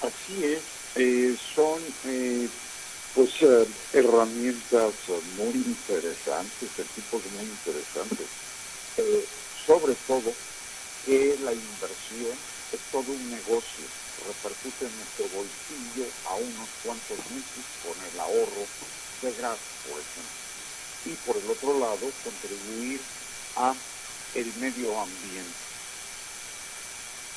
Así 0.00 0.44
es, 0.44 0.64
eh, 0.96 1.36
son 1.54 1.96
eh, 2.04 2.50
pues 3.14 3.30
eh, 3.40 3.68
herramientas 3.92 4.96
muy 5.24 5.56
interesantes, 5.56 6.78
equipos 6.78 7.24
muy 7.32 7.46
interesantes, 7.46 8.30
sobre 9.66 9.96
todo 10.06 10.36
que 11.02 11.38
la 11.40 11.54
inversión 11.54 12.40
es 12.70 12.82
todo 12.90 13.12
un 13.12 13.30
negocio, 13.30 13.88
repercute 14.18 14.86
en 14.86 14.98
nuestro 14.98 15.28
bolsillo 15.30 16.12
a 16.24 16.36
unos 16.36 16.70
cuantos 16.82 17.18
meses 17.30 17.66
con 17.80 18.02
el 18.04 18.20
ahorro 18.20 18.68
de 19.22 19.32
gas, 19.34 19.60
por 19.82 20.02
ejemplo. 20.02 20.36
Y 21.04 21.16
por 21.16 21.38
el 21.38 21.50
otro 21.50 21.78
lado, 21.80 22.12
contribuir 22.22 23.06
a 23.56 23.74
el 24.34 24.52
medio 24.60 25.00
ambiente. 25.00 25.68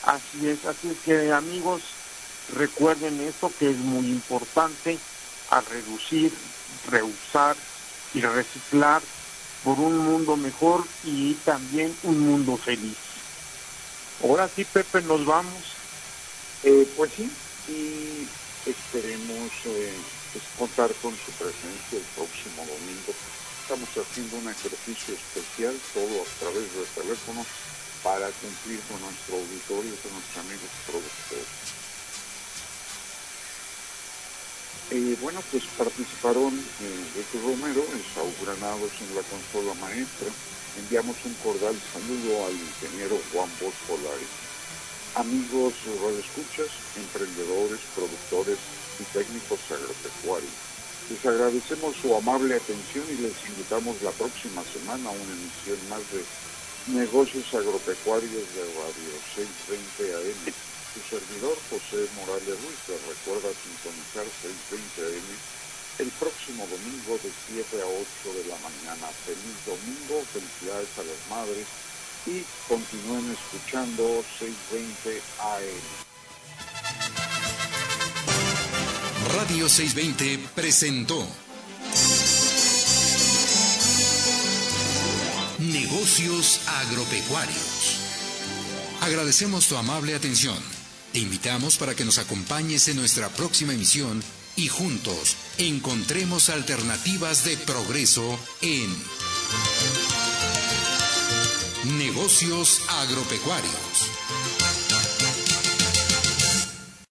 Así 0.04 0.48
es, 0.48 0.66
así 0.66 0.90
es 0.90 0.98
que 1.06 1.32
amigos, 1.32 1.82
recuerden 2.56 3.20
esto 3.22 3.52
que 3.60 3.70
es 3.70 3.78
muy 3.78 4.08
importante, 4.08 4.98
a 5.50 5.62
reducir, 5.62 6.34
reusar 6.90 7.56
y 8.14 8.22
reciclar 8.22 9.02
por 9.64 9.80
un 9.80 9.98
mundo 9.98 10.36
mejor 10.38 10.86
y 11.04 11.34
también 11.46 11.96
un 12.04 12.20
mundo 12.20 12.58
feliz. 12.58 12.98
Ahora 14.24 14.50
sí, 14.56 14.66
Pepe, 14.66 15.02
nos 15.02 15.26
vamos. 15.26 15.64
Eh, 16.64 16.88
pues 16.96 17.12
sí, 17.16 17.30
y 17.68 18.28
esperemos 18.70 19.52
eh, 19.66 19.94
pues, 20.32 20.44
contar 20.58 20.94
con 21.02 21.12
su 21.12 21.32
presencia 21.36 22.00
el 22.00 22.08
próximo 22.16 22.64
domingo. 22.64 23.12
Estamos 23.64 23.90
haciendo 23.96 24.38
un 24.38 24.50
ejercicio 24.50 25.16
especial, 25.16 25.76
todo 25.94 26.24
a 26.24 26.30
través 26.40 26.66
del 26.72 26.88
teléfono, 26.96 27.46
para 28.04 28.32
cumplir 28.40 28.80
con 28.88 29.00
nuestro 29.02 29.36
auditorio, 29.36 29.94
con 30.02 30.12
nuestros 30.16 30.40
amigos 30.40 30.72
productores. 30.88 31.82
Eh, 34.92 35.16
bueno, 35.22 35.40
pues 35.52 35.64
participaron 35.78 36.52
eh, 36.52 37.40
Romero, 37.44 37.80
el 37.80 38.04
Saúl 38.12 38.36
Granados 38.44 38.92
en 39.00 39.16
la 39.16 39.24
consola 39.24 39.74
maestra, 39.80 40.28
enviamos 40.80 41.16
un 41.24 41.34
cordial 41.36 41.76
saludo 41.94 42.48
al 42.48 42.56
ingeniero 42.56 43.16
Juan 43.32 43.50
Bosch 43.62 43.80
Polares. 43.88 44.28
Amigos 45.16 45.74
radioescuchas, 45.88 46.72
emprendedores, 46.98 47.80
productores 47.96 48.60
y 49.00 49.04
técnicos 49.14 49.60
agropecuarios, 49.70 50.52
les 51.10 51.26
agradecemos 51.26 51.96
su 51.96 52.16
amable 52.16 52.56
atención 52.56 53.06
y 53.10 53.22
les 53.22 53.36
invitamos 53.50 54.02
la 54.02 54.12
próxima 54.12 54.64
semana 54.64 55.10
a 55.10 55.14
una 55.14 55.34
emisión 55.34 55.80
más 55.90 56.04
de 56.12 56.24
Negocios 56.98 57.46
Agropecuarios 57.54 58.48
de 58.56 58.64
Radio 58.74 59.12
620 59.36 60.16
AM. 60.16 60.54
su 60.94 61.00
servidor 61.08 61.56
José 61.70 62.10
Morales 62.18 62.58
Ruiz. 62.58 62.82
recuerda 63.08 63.50
sintonizar 63.54 64.26
620 64.42 65.20
AM 65.20 65.62
el 66.00 66.10
próximo 66.18 66.66
domingo 66.66 67.20
de 67.22 67.30
7 67.54 67.82
a 67.82 67.86
8 67.86 68.34
de 68.34 68.50
la 68.50 68.58
mañana. 68.58 69.08
Feliz 69.26 69.58
domingo, 69.66 70.24
felicidades 70.34 70.90
a 70.98 71.04
las 71.04 71.22
madres 71.30 71.68
y 72.26 72.44
continúen 72.68 73.32
escuchando 73.32 74.24
620 74.40 75.22
AM. 75.40 76.02
Radio 79.34 79.70
620 79.70 80.50
presentó 80.56 81.26
Negocios 85.60 86.60
agropecuarios. 86.68 87.98
Agradecemos 89.00 89.68
tu 89.68 89.78
amable 89.78 90.16
atención. 90.16 90.58
Te 91.14 91.20
invitamos 91.20 91.78
para 91.78 91.96
que 91.96 92.04
nos 92.04 92.18
acompañes 92.18 92.90
en 92.90 92.98
nuestra 92.98 93.30
próxima 93.30 93.74
emisión 93.74 94.22
y 94.58 94.68
juntos 94.68 95.38
encontremos 95.58 96.50
alternativas 96.50 97.46
de 97.46 97.56
progreso 97.58 98.38
en 98.62 98.94
Negocios 101.98 102.82
agropecuarios. 102.90 104.21